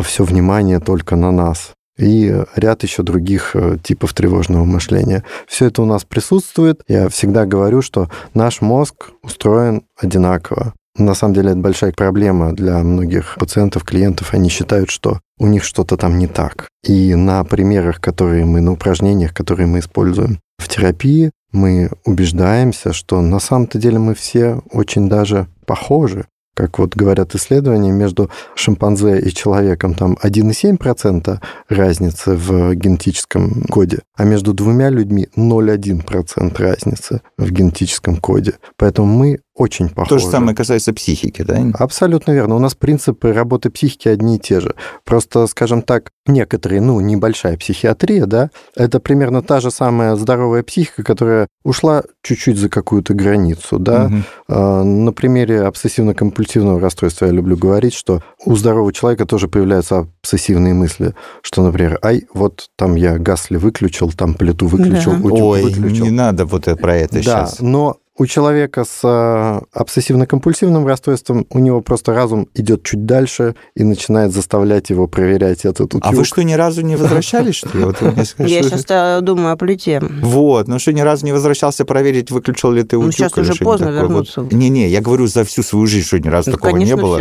все 0.03 0.23
внимание 0.23 0.79
только 0.79 1.15
на 1.15 1.31
нас. 1.31 1.73
И 1.99 2.33
ряд 2.55 2.83
еще 2.83 3.03
других 3.03 3.55
э, 3.55 3.77
типов 3.83 4.13
тревожного 4.13 4.63
мышления. 4.63 5.25
Все 5.47 5.65
это 5.65 5.81
у 5.81 5.85
нас 5.85 6.05
присутствует. 6.05 6.81
Я 6.87 7.09
всегда 7.09 7.45
говорю, 7.45 7.81
что 7.81 8.09
наш 8.33 8.61
мозг 8.61 9.09
устроен 9.21 9.83
одинаково. 9.97 10.73
На 10.97 11.13
самом 11.13 11.33
деле 11.33 11.51
это 11.51 11.59
большая 11.59 11.91
проблема 11.91 12.53
для 12.53 12.79
многих 12.79 13.35
пациентов, 13.37 13.83
клиентов. 13.83 14.33
Они 14.33 14.47
считают, 14.47 14.89
что 14.89 15.19
у 15.37 15.47
них 15.47 15.65
что-то 15.65 15.97
там 15.97 16.17
не 16.17 16.27
так. 16.27 16.69
И 16.85 17.15
на 17.15 17.43
примерах, 17.43 17.99
которые 17.99 18.45
мы, 18.45 18.61
на 18.61 18.71
упражнениях, 18.71 19.33
которые 19.33 19.67
мы 19.67 19.79
используем 19.79 20.39
в 20.57 20.69
терапии, 20.69 21.31
мы 21.51 21.89
убеждаемся, 22.05 22.93
что 22.93 23.21
на 23.21 23.39
самом-то 23.39 23.77
деле 23.77 23.99
мы 23.99 24.13
все 24.15 24.61
очень 24.71 25.09
даже 25.09 25.47
похожи. 25.65 26.27
Как 26.59 26.77
вот 26.77 26.93
говорят 26.93 27.35
исследования, 27.35 27.89
между 27.89 28.29
шимпанзе 28.53 29.17
и 29.21 29.33
человеком 29.33 29.93
там 29.93 30.17
1,7% 30.21 31.39
разницы 31.69 32.35
в 32.35 32.75
генетическом 32.75 33.63
коде, 33.69 33.99
а 34.17 34.25
между 34.25 34.53
двумя 34.53 34.89
людьми 34.89 35.29
0,1% 35.37 36.61
разницы 36.61 37.21
в 37.37 37.49
генетическом 37.49 38.17
коде. 38.17 38.55
Поэтому 38.75 39.07
мы 39.07 39.39
очень 39.59 39.89
похожи. 39.89 40.09
То 40.09 40.17
же 40.19 40.25
самое 40.27 40.55
касается 40.55 40.93
психики, 40.93 41.41
да? 41.41 41.61
Абсолютно 41.77 42.31
верно. 42.31 42.55
У 42.55 42.59
нас 42.59 42.75
принципы 42.75 43.33
работы 43.33 43.69
психики 43.69 44.07
одни 44.07 44.37
и 44.37 44.39
те 44.39 44.61
же. 44.61 44.73
Просто, 45.03 45.45
скажем 45.47 45.81
так, 45.81 46.11
некоторые, 46.25 46.79
ну, 46.81 46.99
небольшая 47.01 47.57
психиатрия, 47.57 48.25
да, 48.25 48.51
это 48.75 48.99
примерно 48.99 49.41
та 49.41 49.59
же 49.59 49.69
самая 49.71 50.15
здоровая 50.15 50.63
психика, 50.63 51.03
которая 51.03 51.47
ушла 51.63 52.03
чуть-чуть 52.23 52.57
за 52.57 52.69
какую-то 52.69 53.13
границу, 53.13 53.79
да. 53.79 54.09
А, 54.47 54.83
На 54.83 55.11
примере 55.11 55.63
обсессивно-компульсивного 55.63 56.79
расстройства 56.79 57.25
я 57.25 57.31
люблю 57.31 57.57
говорить, 57.57 57.93
что 57.93 58.21
у 58.45 58.55
здорового 58.55 58.93
человека 58.93 59.25
тоже 59.25 59.47
появляются 59.47 60.07
обсессивные 60.21 60.73
мысли, 60.73 61.13
что, 61.41 61.63
например, 61.63 61.99
ай, 62.03 62.23
вот 62.33 62.69
там 62.77 62.95
я 62.95 63.17
газ 63.17 63.49
ли 63.49 63.57
выключил, 63.57 64.11
там 64.11 64.33
плиту 64.35 64.67
выключил, 64.67 65.11
Да. 65.11 65.17
утюг 65.19 65.41
Ой, 65.41 65.63
выключил. 65.63 66.05
не 66.05 66.11
надо 66.11 66.45
вот 66.45 66.67
это, 66.67 66.77
про 66.79 66.95
это 66.95 67.15
Да, 67.15 67.21
сейчас. 67.21 67.59
но 67.59 67.97
у 68.19 68.25
человека 68.27 68.83
с 68.83 68.99
э, 69.03 69.61
обсессивно-компульсивным 69.73 70.85
расстройством 70.85 71.47
у 71.49 71.59
него 71.59 71.81
просто 71.81 72.13
разум 72.13 72.47
идет 72.53 72.83
чуть 72.83 73.05
дальше 73.05 73.55
и 73.75 73.83
начинает 73.83 74.33
заставлять 74.33 74.89
его 74.89 75.07
проверять 75.07 75.65
этот 75.65 75.95
утюг. 75.95 76.01
А 76.05 76.11
вы 76.11 76.25
что, 76.25 76.43
ни 76.43 76.53
разу 76.53 76.81
не 76.81 76.97
возвращались, 76.97 77.55
что 77.55 77.75
ли? 77.77 77.85
Вот 77.85 77.95
Я 78.37 78.61
сейчас 78.61 79.23
думаю 79.23 79.53
о 79.53 79.55
плите. 79.55 80.01
Вот, 80.21 80.67
ну 80.67 80.79
что, 80.79 80.91
ни 80.93 81.01
разу 81.01 81.25
не 81.25 81.31
возвращался 81.31 81.85
проверить, 81.85 82.29
выключил 82.29 82.71
ли 82.71 82.83
ты 82.83 82.97
Ну, 82.97 83.03
утюг? 83.03 83.13
сейчас 83.15 83.37
или 83.37 83.41
уже 83.49 83.63
поздно 83.63 83.89
вернуться. 83.89 84.45
Не-не, 84.51 84.89
я 84.89 85.01
говорю 85.01 85.27
за 85.27 85.43
всю 85.45 85.63
свою 85.63 85.87
жизнь, 85.87 86.05
что 86.05 86.19
ни 86.19 86.27
разу 86.27 86.51
Ну, 86.51 86.57
такого 86.57 86.75
не 86.77 86.95
было. 86.95 87.17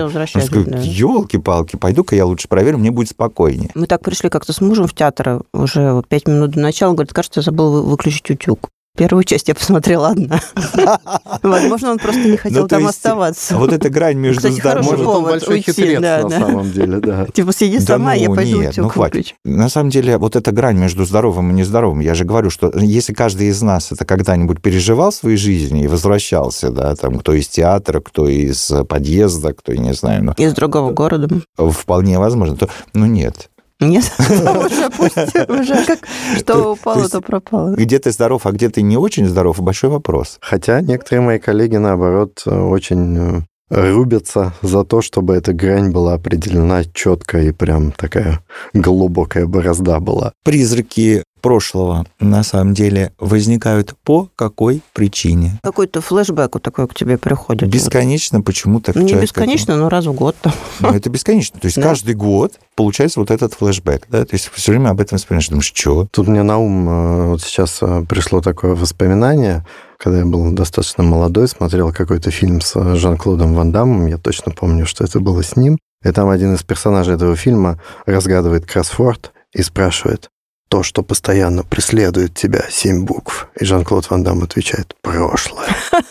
елки-палки, 0.82 1.76
пойду-ка 1.76 2.16
я 2.16 2.26
лучше 2.26 2.48
проверю, 2.48 2.78
мне 2.78 2.90
будет 2.90 3.10
спокойнее. 3.10 3.70
Мы 3.74 3.86
так 3.86 4.02
пришли 4.02 4.28
как-то 4.30 4.52
с 4.52 4.60
мужем 4.60 4.88
в 4.88 4.94
театр 4.94 5.42
уже 5.54 5.92
вот 5.92 6.08
пять 6.08 6.26
минут 6.26 6.50
до 6.52 6.60
начала. 6.60 6.90
Он 6.90 6.96
говорит, 6.96 7.12
кажется, 7.12 7.40
я 7.40 7.44
забыл 7.44 7.70
вы- 7.70 7.82
выключить 7.82 8.28
утюг. 8.30 8.68
Первую 8.98 9.22
часть 9.22 9.46
я 9.46 9.54
посмотрела 9.54 10.08
одна. 10.08 10.40
Возможно, 11.42 11.92
он 11.92 11.98
просто 11.98 12.28
не 12.28 12.36
хотел 12.36 12.64
то 12.64 12.76
там 12.76 12.86
оставаться. 12.88 13.56
Вот 13.56 13.72
эта 13.72 13.88
грань 13.90 14.16
между 14.16 14.50
здоровьем... 14.50 15.22
большой 15.22 15.60
хитрец 15.60 16.00
на 16.00 16.28
самом 16.28 16.72
деле, 16.72 16.98
да. 16.98 17.26
Типа, 17.32 17.52
сиди 17.52 17.78
сама, 17.78 18.14
я 18.14 18.28
ну, 18.28 18.34
пойду 18.34 18.60
нет, 18.60 18.72
утюг 18.72 18.84
ну 18.84 18.88
хватит. 18.90 19.34
На 19.44 19.68
самом 19.68 19.90
деле, 19.90 20.18
вот 20.18 20.34
эта 20.34 20.50
грань 20.50 20.78
между 20.78 21.04
здоровым 21.04 21.50
и 21.52 21.54
нездоровым, 21.54 22.00
я 22.00 22.16
же 22.16 22.24
говорю, 22.24 22.50
что 22.50 22.72
если 22.76 23.12
каждый 23.12 23.46
из 23.46 23.62
нас 23.62 23.92
это 23.92 24.04
когда-нибудь 24.04 24.60
переживал 24.60 25.12
в 25.12 25.14
своей 25.14 25.36
жизни 25.36 25.84
и 25.84 25.86
возвращался, 25.86 26.70
да, 26.70 26.96
там, 26.96 27.20
кто 27.20 27.34
из 27.34 27.46
театра, 27.46 28.00
кто 28.00 28.28
из 28.28 28.72
подъезда, 28.88 29.52
кто, 29.52 29.72
я 29.72 29.78
не 29.78 29.94
знаю, 29.94 30.24
ну, 30.24 30.32
Из 30.36 30.52
другого 30.54 30.92
города. 30.92 31.28
вполне 31.56 32.18
возможно, 32.18 32.56
то, 32.56 32.68
ну, 32.94 33.06
нет. 33.06 33.48
Нет, 33.80 34.10
уже 34.18 34.90
пусть, 34.90 35.16
уже 35.16 35.84
как 35.86 36.00
что 36.36 36.44
То 36.44 36.72
упало, 36.72 37.08
то 37.08 37.20
пропало. 37.20 37.74
Где 37.76 38.00
ты 38.00 38.10
здоров, 38.10 38.44
а 38.44 38.50
где 38.50 38.70
ты 38.70 38.82
не 38.82 38.96
очень 38.96 39.26
здоров, 39.26 39.60
большой 39.60 39.90
вопрос. 39.90 40.38
Хотя 40.40 40.80
некоторые 40.80 41.24
мои 41.24 41.38
коллеги, 41.38 41.76
наоборот, 41.76 42.42
очень 42.44 43.16
э, 43.16 43.42
рубятся 43.70 44.52
за 44.62 44.82
то, 44.84 45.00
чтобы 45.00 45.34
эта 45.34 45.52
грань 45.52 45.92
была 45.92 46.14
определена 46.14 46.82
четко 46.92 47.40
и 47.40 47.52
прям 47.52 47.92
такая 47.92 48.40
глубокая 48.74 49.46
борозда 49.46 50.00
была. 50.00 50.32
Призраки 50.42 51.22
прошлого 51.40 52.06
на 52.20 52.42
самом 52.42 52.74
деле 52.74 53.12
возникают 53.18 53.94
по 54.04 54.28
какой 54.36 54.82
причине? 54.92 55.58
Какой-то 55.62 56.00
флешбэк 56.00 56.54
вот 56.54 56.62
такой 56.62 56.86
к 56.88 56.94
тебе 56.94 57.18
приходит. 57.18 57.68
Бесконечно 57.68 58.40
почему-то 58.42 58.98
не 58.98 59.14
бесконечно, 59.14 59.76
но 59.76 59.88
раз 59.88 60.06
в 60.06 60.12
год. 60.12 60.36
там. 60.40 60.52
Ну, 60.80 60.90
это 60.90 61.10
бесконечно. 61.10 61.58
То 61.60 61.66
есть 61.66 61.76
Да. 61.76 61.82
каждый 61.82 62.14
год 62.14 62.58
получается 62.76 63.20
вот 63.20 63.30
этот 63.30 63.54
флешбэк. 63.54 64.06
Да? 64.08 64.24
То 64.24 64.34
есть 64.34 64.50
все 64.52 64.72
время 64.72 64.90
об 64.90 65.00
этом 65.00 65.18
вспоминаешь. 65.18 65.48
Думаешь, 65.48 65.72
что? 65.74 66.06
Тут 66.10 66.28
мне 66.28 66.42
на 66.42 66.58
ум 66.58 66.88
э, 66.88 67.26
вот 67.28 67.42
сейчас 67.42 67.78
э, 67.80 68.04
пришло 68.08 68.40
такое 68.40 68.74
воспоминание, 68.74 69.64
когда 69.98 70.18
я 70.18 70.26
был 70.26 70.52
достаточно 70.52 71.02
молодой, 71.02 71.48
смотрел 71.48 71.92
какой-то 71.92 72.30
фильм 72.30 72.60
с 72.60 72.76
э, 72.76 72.94
Жан-Клодом 72.96 73.54
Ван 73.54 73.72
Даммом, 73.72 74.06
я 74.06 74.18
точно 74.18 74.52
помню, 74.52 74.86
что 74.86 75.04
это 75.04 75.20
было 75.20 75.42
с 75.42 75.56
ним, 75.56 75.78
и 76.04 76.10
там 76.12 76.28
один 76.28 76.54
из 76.54 76.62
персонажей 76.62 77.14
этого 77.14 77.34
фильма 77.36 77.80
разгадывает 78.06 78.66
кроссворд 78.66 79.32
и 79.52 79.62
спрашивает, 79.62 80.28
то, 80.68 80.82
что 80.82 81.02
постоянно 81.02 81.62
преследует 81.64 82.34
тебя, 82.34 82.64
семь 82.70 83.04
букв. 83.04 83.48
И 83.58 83.64
Жан-Клод 83.64 84.10
Ван 84.10 84.22
Дам 84.22 84.42
отвечает, 84.42 84.94
прошлое. 85.02 85.68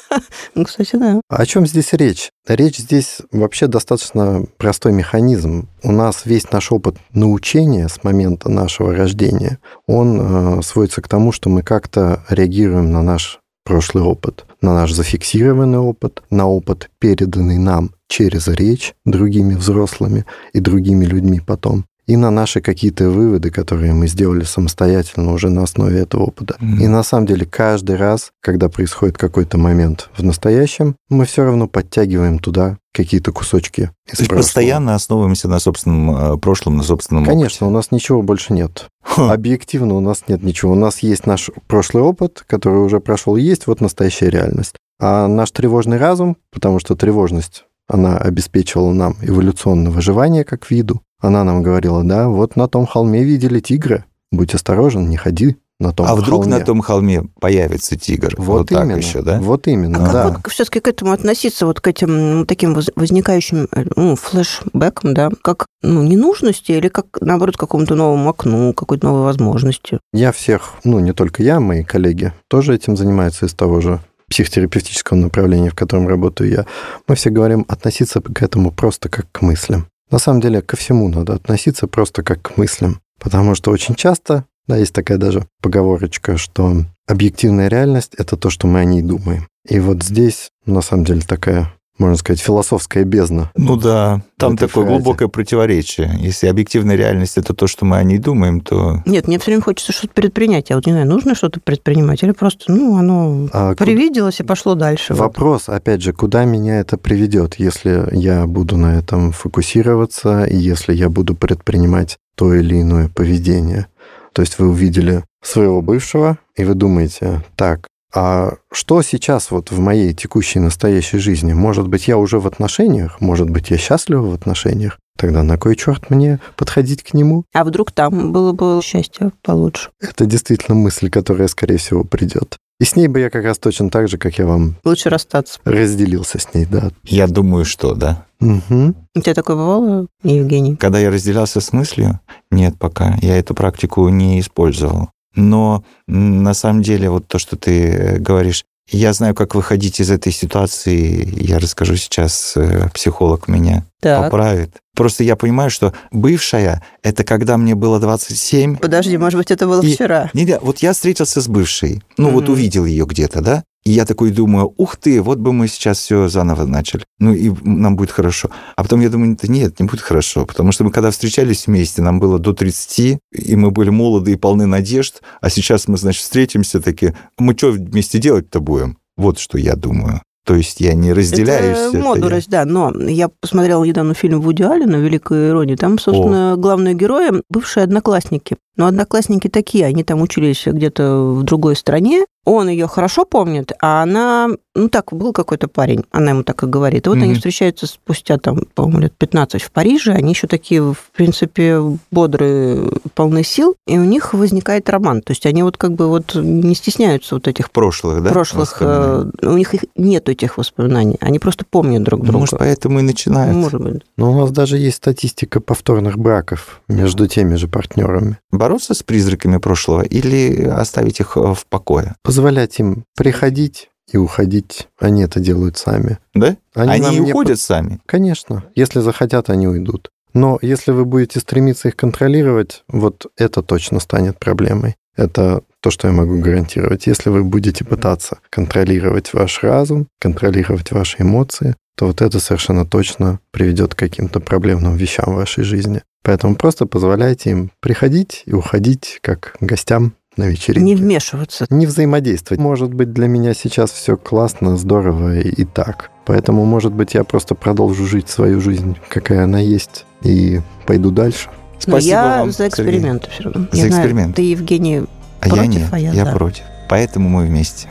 Ну, 0.56 0.66
кстати, 0.66 0.96
да. 0.96 1.22
О 1.30 1.46
чем 1.46 1.68
здесь 1.68 1.94
речь? 1.94 2.32
Речь 2.48 2.78
здесь 2.78 3.18
вообще 3.32 3.68
достаточно 3.68 4.46
простой 4.58 4.92
механизм. 4.92 5.70
У 5.84 5.92
нас 5.92 6.26
весь 6.26 6.52
наш 6.52 6.72
опыт 6.72 6.98
научения 7.12 7.88
с 7.88 8.04
момента 8.04 8.50
нашего 8.50 8.96
рождения, 8.96 9.60
он 9.86 10.60
э, 10.60 10.62
сводится 10.64 11.02
к 11.02 11.08
тому, 11.08 11.32
что 11.32 11.50
мы 11.50 11.62
как-то 11.62 12.24
реагируем 12.30 12.92
на 12.92 13.04
наш 13.04 13.40
прошлый 13.64 14.04
опыт, 14.04 14.46
на 14.62 14.74
наш 14.74 14.94
зафиксированный 14.94 15.80
опыт, 15.80 16.24
на 16.30 16.48
опыт, 16.48 16.90
переданный 17.00 17.58
нам 17.58 17.92
через 18.08 18.48
речь 18.48 18.96
другими 19.06 19.56
взрослыми 19.56 20.26
и 20.54 20.60
другими 20.60 21.06
людьми 21.06 21.42
потом 21.46 21.86
и 22.08 22.16
на 22.16 22.32
наши 22.32 22.62
какие-то 22.62 23.10
выводы, 23.10 23.52
которые 23.52 23.94
мы 23.94 24.08
сделали 24.08 24.44
самостоятельно 24.44 25.34
уже 25.34 25.50
на 25.50 25.64
основе 25.64 26.00
этого 26.00 26.24
опыта. 26.24 26.56
Mm-hmm. 26.60 26.84
И 26.84 26.88
на 26.88 27.04
самом 27.04 27.28
деле 27.28 27.46
каждый 27.46 27.98
раз, 27.98 28.32
когда 28.42 28.70
происходит 28.70 29.18
какой-то 29.18 29.58
момент 29.58 30.10
в 30.18 30.24
настоящем, 30.24 30.96
мы 31.10 31.26
все 31.26 31.44
равно 31.44 31.68
подтягиваем 31.68 32.40
туда 32.40 32.78
какие-то 32.94 33.32
кусочки 33.32 33.92
из 34.08 34.18
То 34.18 34.24
есть 34.24 34.30
постоянно 34.30 34.96
основываемся 34.96 35.48
на 35.48 35.60
собственном 35.60 36.34
э, 36.34 36.38
прошлом, 36.38 36.78
на 36.78 36.84
собственном 36.84 37.26
Конечно, 37.26 37.68
опыте. 37.68 37.76
у 37.76 37.78
нас 37.78 37.92
ничего 37.92 38.24
больше 38.24 38.54
нет. 38.54 38.88
Ха. 39.04 39.32
Объективно 39.32 39.96
у 39.96 40.00
нас 40.00 40.24
нет 40.28 40.42
ничего. 40.42 40.72
У 40.72 40.76
нас 40.76 41.00
есть 41.00 41.28
наш 41.28 41.52
прошлый 41.68 42.04
опыт, 42.04 42.44
который 42.48 42.80
уже 42.80 43.00
прошел, 43.00 43.36
есть 43.36 43.68
вот 43.68 43.82
настоящая 43.82 44.30
реальность. 44.30 44.76
А 45.00 45.28
наш 45.28 45.52
тревожный 45.52 45.98
разум, 45.98 46.38
потому 46.52 46.80
что 46.80 46.96
тревожность 46.96 47.66
она 47.88 48.18
обеспечивала 48.18 48.92
нам 48.94 49.16
эволюционное 49.22 49.92
выживание 49.92 50.44
как 50.44 50.70
виду. 50.70 51.02
Она 51.20 51.44
нам 51.44 51.64
говорила, 51.64 52.04
да, 52.04 52.28
вот 52.28 52.56
на 52.56 52.68
том 52.68 52.86
холме 52.86 53.24
видели 53.24 53.60
тигра, 53.60 54.06
будь 54.32 54.54
осторожен, 54.54 55.10
не 55.10 55.18
ходи 55.18 55.58
на 55.80 55.92
том 55.92 56.08
А 56.08 56.16
вдруг 56.16 56.44
холме. 56.44 56.58
на 56.58 56.66
том 56.66 56.82
холме 56.82 57.24
появится 57.40 57.96
тигр? 57.96 58.36
Вот, 58.38 58.72
вот 58.72 58.72
именно, 58.72 58.96
так 58.96 59.04
еще, 59.04 59.22
да? 59.22 59.40
Вот 59.40 59.68
именно, 59.68 59.98
а 59.98 60.14
да. 60.14 60.24
как 60.24 60.44
вот 60.44 60.52
все-таки 60.52 60.80
к 60.80 60.88
этому 60.88 61.12
относиться, 61.12 61.66
вот 61.66 61.80
к 61.82 61.88
этим 61.88 62.46
таким 62.46 62.76
возникающим 62.96 63.68
ну, 63.96 64.16
флешбекам, 64.16 65.14
да, 65.14 65.30
как 65.42 65.66
ну, 65.82 66.04
ненужности 66.04 66.72
или 66.72 66.88
как, 66.88 67.06
наоборот, 67.22 67.58
какому-то 67.58 67.96
новому 67.96 68.30
окну, 68.30 68.74
какой-то 68.74 69.06
новой 69.08 69.24
возможности? 69.24 70.00
Я 70.14 70.32
всех, 70.32 70.74
ну, 70.84 71.00
не 71.00 71.14
только 71.14 71.44
я, 71.44 71.60
мои 71.60 71.84
коллеги 71.84 72.34
тоже 72.48 72.76
этим 72.76 72.98
занимаются 72.98 73.46
из 73.46 73.54
того 73.54 73.82
же 73.82 74.02
психотерапевтического 74.30 75.18
направления, 75.18 75.70
в 75.70 75.76
котором 75.76 76.08
работаю 76.08 76.50
я, 76.50 76.66
мы 77.08 77.16
все 77.16 77.30
говорим 77.30 77.66
относиться 77.68 78.22
к 78.22 78.42
этому 78.42 78.72
просто 78.72 79.10
как 79.10 79.32
к 79.32 79.42
мыслям. 79.42 79.88
На 80.10 80.20
самом 80.20 80.42
деле 80.42 80.62
ко 80.62 80.78
всему 80.78 81.10
надо 81.10 81.34
относиться 81.34 81.88
просто 81.88 82.24
как 82.24 82.42
к 82.42 82.58
мыслям, 82.58 83.02
потому 83.20 83.56
что 83.56 83.72
очень 83.72 83.96
часто, 83.96 84.46
да, 84.68 84.78
есть 84.78 84.94
такая 84.94 85.18
даже 85.18 85.48
поговорочка, 85.62 86.38
что 86.38 86.86
объективная 87.08 87.68
реальность— 87.68 88.14
это 88.18 88.38
то, 88.38 88.50
что 88.50 88.68
мы 88.68 88.80
о 88.80 88.86
ней 88.86 89.02
думаем. 89.02 89.48
И 89.68 89.80
вот 89.80 90.04
здесь, 90.04 90.50
на 90.66 90.82
самом 90.82 91.04
деле, 91.04 91.22
такая 91.22 91.74
можно 91.98 92.16
сказать, 92.16 92.40
философская 92.40 93.04
бездна. 93.04 93.52
Ну 93.56 93.76
да, 93.76 94.22
там 94.38 94.56
такое 94.56 94.86
фразе. 94.86 94.90
глубокое 94.90 95.28
противоречие. 95.28 96.16
Если 96.20 96.48
объективная 96.48 96.96
реальность 96.96 97.38
это 97.38 97.54
то, 97.54 97.68
что 97.68 97.86
мы 97.86 97.98
о 97.98 98.04
ней 98.04 98.18
думаем, 98.18 98.62
то... 98.62 99.02
Нет, 99.06 99.28
мне 99.28 99.40
все 99.40 99.52
время 99.52 99.64
хочется 99.64 99.92
что-то 99.92 100.14
предпринять. 100.14 100.70
Я 100.70 100.76
вот 100.76 100.86
не 100.86 100.92
знаю, 100.92 101.08
нужно 101.08 101.36
что-то 101.36 101.60
предпринимать 101.60 102.24
или 102.24 102.32
просто, 102.32 102.72
ну, 102.72 102.98
оно 102.98 103.50
а 103.52 103.76
привиделось 103.76 104.40
и 104.40 104.44
пошло 104.44 104.76
дальше. 104.76 105.14
Вопрос, 105.14 105.68
вот. 105.68 105.76
опять 105.76 106.02
же, 106.02 106.14
куда 106.14 106.46
меня 106.46 106.80
это 106.80 106.98
приведет, 106.98 107.56
если 107.56 108.08
я 108.12 108.46
буду 108.46 108.78
на 108.78 108.98
этом 108.98 109.32
фокусироваться, 109.32 110.46
и 110.46 110.56
если 110.56 110.94
я 110.94 111.10
буду 111.10 111.36
предпринимать 111.36 112.18
то 112.36 112.54
или 112.54 112.82
иное 112.82 113.10
поведение. 113.10 113.88
То 114.34 114.42
есть 114.44 114.60
вы 114.60 114.70
увидели 114.70 115.24
своего 115.42 115.82
бывшего, 115.82 116.38
и 116.56 116.64
вы 116.64 116.76
думаете, 116.76 117.44
так, 117.56 117.87
а 118.20 118.56
что 118.72 119.04
сейчас 119.04 119.52
вот 119.52 119.70
в 119.70 119.80
моей 119.80 120.12
текущей 120.12 120.58
настоящей 120.58 121.20
жизни? 121.20 121.54
Может 121.54 121.88
быть, 121.88 122.08
я 122.08 122.18
уже 122.18 122.40
в 122.40 122.48
отношениях? 122.48 123.22
Может 123.22 123.48
быть, 123.48 123.70
я 123.70 123.78
счастлива 123.78 124.26
в 124.26 124.34
отношениях? 124.34 124.98
Тогда 125.20 125.44
на 125.44 125.60
кой 125.60 125.76
черт 125.76 126.10
мне 126.10 126.40
подходить 126.56 127.04
к 127.04 127.14
нему? 127.14 127.44
А 127.54 127.64
вдруг 127.64 127.92
там 127.92 128.32
было 128.32 128.54
бы 128.54 128.80
счастье 128.84 129.34
получше? 129.44 129.92
Это 130.02 130.26
действительно 130.26 130.76
мысль, 130.76 131.12
которая, 131.12 131.48
скорее 131.48 131.78
всего, 131.78 132.04
придет. 132.04 132.58
И 132.80 132.86
с 132.86 132.96
ней 132.96 133.08
бы 133.08 133.20
я 133.20 133.30
как 133.30 133.44
раз 133.44 133.60
точно 133.60 133.92
так 133.92 134.08
же, 134.08 134.18
как 134.18 134.40
я 134.40 134.48
вам... 134.48 134.78
Лучше 134.84 135.10
расстаться. 135.10 135.60
Разделился 135.64 136.40
с 136.40 136.52
ней, 136.56 136.66
да. 136.66 136.90
Я 137.04 137.28
думаю, 137.28 137.66
что, 137.66 137.94
да. 137.94 138.26
Угу. 138.40 138.96
У 139.16 139.22
тебя 139.22 139.34
такое 139.36 139.56
бывало, 139.56 140.08
Евгений? 140.24 140.76
Когда 140.76 140.98
я 140.98 141.12
разделялся 141.12 141.62
с 141.62 141.72
мыслью, 141.72 142.20
нет 142.50 142.78
пока. 142.80 143.16
Я 143.22 143.38
эту 143.38 143.54
практику 143.54 144.10
не 144.10 144.40
использовал. 144.40 145.10
Но 145.38 145.84
на 146.08 146.54
самом 146.54 146.82
деле 146.82 147.10
вот 147.10 147.28
то, 147.28 147.40
что 147.40 147.56
ты 147.56 147.90
э, 147.90 148.18
говоришь, 148.18 148.66
я 148.90 149.14
знаю, 149.14 149.36
как 149.36 149.54
выходить 149.54 150.00
из 150.00 150.10
этой 150.10 150.32
ситуации. 150.32 151.28
Я 151.40 151.60
расскажу 151.60 151.96
сейчас, 151.96 152.54
э, 152.56 152.90
психолог 152.94 153.48
меня 153.48 153.86
так. 154.02 154.24
поправит. 154.24 154.78
Просто 154.96 155.24
я 155.24 155.36
понимаю, 155.36 155.70
что 155.70 155.94
бывшая— 156.12 156.82
это 157.04 157.24
когда 157.24 157.58
мне 157.58 157.76
было 157.76 158.00
27. 158.00 158.78
Подожди, 158.78 159.18
может 159.18 159.38
быть, 159.38 159.52
это 159.52 159.68
было 159.68 159.82
и... 159.82 159.94
вчера? 159.94 160.32
Не, 160.34 160.46
не, 160.46 160.58
вот 160.60 160.80
я 160.80 160.94
встретился 160.94 161.42
с 161.42 161.48
бывшей, 161.48 162.02
ну 162.18 162.30
mm-hmm. 162.30 162.32
вот 162.32 162.50
увидел 162.50 162.86
ее 162.86 163.06
где-то, 163.06 163.42
да, 163.42 163.64
и 163.88 163.92
я 163.92 164.04
такой 164.06 164.32
думаю, 164.32 164.74
ух 164.76 164.98
ты, 164.98 165.22
вот 165.22 165.38
бы 165.38 165.54
мы 165.54 165.70
сейчас 165.70 166.00
все 166.00 166.28
заново 166.28 166.66
начали. 166.66 167.06
Ну 167.20 167.34
и 167.34 167.50
нам 167.64 167.96
будет 167.96 168.12
хорошо. 168.12 168.50
А 168.76 168.84
потом 168.84 169.00
я 169.00 169.10
думаю, 169.10 169.38
да 169.42 169.48
нет, 169.48 169.80
не 169.80 169.88
будет 169.88 170.02
хорошо. 170.02 170.46
Потому 170.46 170.74
что 170.74 170.84
мы 170.84 170.92
когда 170.92 171.10
встречались 171.10 171.68
вместе, 171.68 172.02
нам 172.02 172.20
было 172.20 172.38
до 172.38 172.52
30, 172.52 173.20
и 173.32 173.56
мы 173.56 173.72
были 173.72 173.90
молоды 173.90 174.34
и 174.34 174.36
полны 174.36 174.66
надежд. 174.66 175.22
А 175.40 175.50
сейчас 175.50 175.88
мы, 175.88 175.96
значит, 175.96 176.22
встретимся 176.22 176.82
такие, 176.82 177.16
мы 177.38 177.56
что 177.58 177.72
вместе 177.72 178.20
делать-то 178.20 178.60
будем? 178.60 178.98
Вот 179.16 179.40
что 179.40 179.58
я 179.58 179.78
думаю. 179.78 180.22
То 180.46 180.56
есть 180.56 180.82
я 180.82 180.94
не 180.94 181.14
разделяю 181.14 181.72
это 181.72 181.90
все 181.90 182.16
это. 182.16 182.50
да. 182.50 182.66
Но 182.66 182.94
я 183.08 183.30
посмотрела 183.30 183.86
недавно 183.86 184.16
фильм 184.16 184.42
Вуди 184.42 184.64
Аллена 184.64 184.98
«Великая 184.98 185.50
ирония». 185.50 185.78
Там, 185.78 185.98
собственно, 185.98 186.54
О. 186.54 186.56
главные 186.58 186.94
герои– 186.94 187.42
бывшие 187.50 187.86
одноклассники. 187.86 188.58
Но 188.78 188.86
одноклассники 188.86 189.48
такие, 189.48 189.86
они 189.86 190.04
там 190.04 190.22
учились 190.22 190.64
где-то 190.66 191.34
в 191.34 191.44
другой 191.44 191.76
стране, 191.76 192.26
он 192.48 192.70
ее 192.70 192.88
хорошо 192.88 193.26
помнит, 193.26 193.74
а 193.82 194.04
она, 194.04 194.48
ну 194.74 194.88
так, 194.88 195.12
был 195.12 195.34
какой-то 195.34 195.68
парень, 195.68 196.06
она 196.12 196.32
ему 196.32 196.44
так 196.44 196.64
и 196.64 196.66
говорит. 196.66 197.06
И 197.06 197.10
вот 197.10 197.18
mm-hmm. 197.18 197.24
они 197.24 197.34
встречаются 197.34 197.88
спустя, 197.88 198.38
там, 198.38 198.62
по-моему, 198.74 199.00
лет 199.02 199.14
15 199.18 199.62
в 199.62 199.70
Париже, 199.70 200.14
они 200.14 200.30
еще 200.30 200.48
такие, 200.48 200.82
в 200.82 201.12
принципе, 201.14 201.82
бодрые, 202.10 202.90
полны 203.16 203.44
сил, 203.44 203.76
и 203.86 203.98
у 204.00 204.06
них 204.06 204.34
возникает 204.34 204.90
роман. 204.90 205.22
То 205.24 205.32
есть 205.32 205.46
они 205.46 205.62
вот 205.62 205.76
как 205.76 205.92
бы 205.92 206.08
вот 206.08 206.36
не 206.36 206.74
стесняются 206.74 207.36
вот 207.36 207.50
этих... 207.50 207.70
Прошлых, 207.70 208.24
да? 208.24 208.30
Прошлых. 208.30 208.78
Э, 208.80 209.30
у 209.42 209.58
них 209.58 209.74
их 209.74 209.82
нет 209.98 210.30
этих 210.30 210.58
воспоминаний, 210.58 211.18
они 211.20 211.40
просто 211.40 211.66
помнят 211.70 212.04
друг 212.04 212.24
друга. 212.24 212.40
Может, 212.40 212.58
поэтому 212.58 213.00
и 213.00 213.02
начинают. 213.02 213.58
Может 213.58 213.82
быть. 213.82 214.04
Но 214.16 214.32
у 214.32 214.40
нас 214.40 214.52
даже 214.52 214.78
есть 214.78 214.98
статистика 214.98 215.60
повторных 215.60 216.18
браков 216.18 216.80
между 216.88 217.28
теми 217.28 217.56
же 217.56 217.68
партнерами. 217.68 218.38
Бороться 218.68 218.94
с 218.94 219.02
призраками 219.02 219.60
прошлого 219.60 220.02
или 220.02 220.66
оставить 220.66 221.22
их 221.22 221.38
в 221.38 221.66
покое? 221.70 222.16
позволять 222.22 222.78
им 222.80 223.06
приходить 223.16 223.90
и 224.12 224.18
уходить. 224.18 224.90
Они 225.00 225.24
это 225.24 225.40
делают 225.40 225.78
сами. 225.78 226.18
Да? 226.34 226.58
Они, 226.76 227.06
они 227.06 227.22
уходят 227.22 227.60
по... 227.60 227.64
сами? 227.64 228.02
Конечно. 228.06 228.66
Если 228.76 229.00
захотят, 229.00 229.50
они 229.50 229.70
уйдут. 229.70 230.10
Но 230.34 230.60
если 230.62 230.92
вы 230.92 231.06
будете 231.06 231.40
стремиться 231.40 231.88
их 231.88 231.96
контролировать, 231.96 232.84
вот 232.90 233.28
это 233.38 233.64
точно 233.64 234.02
станет 234.02 234.38
проблемой. 234.38 234.98
Это 235.16 235.62
то, 235.80 235.90
что 235.90 236.10
я 236.10 236.14
могу 236.14 236.38
гарантировать. 236.38 237.08
Если 237.08 237.30
вы 237.30 237.46
будете 237.46 237.86
пытаться 237.86 238.40
контролировать 238.50 239.34
ваш 239.34 239.64
разум, 239.64 240.08
контролировать 240.20 240.92
ваши 240.92 241.22
эмоции, 241.22 241.78
то 241.96 242.08
вот 242.08 242.22
это 242.22 242.42
совершенно 242.42 242.86
точно 242.86 243.40
приведет 243.52 243.96
к 243.96 244.00
каким-то 244.00 244.42
проблемным 244.42 244.98
вещам 244.98 245.34
в 245.34 245.38
вашей 245.38 245.64
жизни. 245.64 246.02
Поэтому 246.28 246.56
просто 246.56 246.86
позволяйте 246.86 247.52
им 247.52 247.72
приходить 247.80 248.44
и 248.46 248.54
уходить 248.54 249.20
как 249.22 249.56
гостям 249.62 250.12
на 250.36 250.44
вечеринке. 250.44 250.84
Не 250.84 250.96
вмешиваться. 250.96 251.66
Не 251.70 251.86
взаимодействовать. 251.86 252.60
Может 252.60 252.94
быть, 252.94 253.14
для 253.14 253.28
меня 253.28 253.54
сейчас 253.54 253.92
все 253.92 254.18
классно, 254.18 254.76
здорово 254.76 255.40
и, 255.40 255.48
и 255.48 255.64
так. 255.64 256.12
Поэтому, 256.26 256.66
может 256.66 256.92
быть, 256.92 257.14
я 257.14 257.24
просто 257.24 257.56
продолжу 257.56 258.06
жить 258.06 258.28
свою 258.28 258.60
жизнь, 258.60 258.98
какая 259.08 259.46
она 259.46 259.60
есть, 259.60 260.06
и 260.22 260.60
пойду 260.86 261.12
дальше. 261.12 261.48
Спасибо 261.80 262.18
Но 262.18 262.26
я 262.26 262.40
вам, 262.40 262.52
за 262.52 262.68
эксперименты 262.68 263.30
все 263.32 263.44
равно. 263.44 263.68
За 263.72 263.88
эксперимент. 263.88 264.36
Ты, 264.36 264.42
Евгений, 264.42 265.04
а 265.40 265.48
против, 265.48 265.62
я 265.62 265.68
нет, 265.68 265.88
а 265.94 266.00
я, 266.00 266.12
я 266.12 266.26
за. 266.26 266.32
против. 266.34 266.64
Поэтому 266.90 267.30
мы 267.30 267.46
вместе 267.46 267.88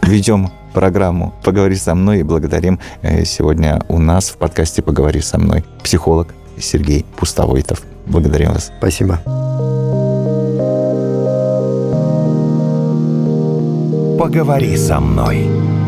ведем 0.00 0.50
программу 0.72 1.34
«Поговори 1.44 1.76
со 1.76 1.94
мной» 1.94 2.20
и 2.20 2.22
благодарим 2.22 2.80
э, 3.02 3.26
сегодня 3.26 3.82
у 3.88 3.98
нас 3.98 4.30
в 4.30 4.38
подкасте 4.38 4.80
«Поговори 4.80 5.20
со 5.20 5.38
мной» 5.38 5.66
психолог 5.82 6.28
Сергей 6.58 7.04
Пустовойтов. 7.16 7.82
Благодарим 8.06 8.52
вас. 8.52 8.72
Спасибо. 8.78 9.20
«Поговори 14.18 14.76
со 14.76 15.00
мной». 15.00 15.81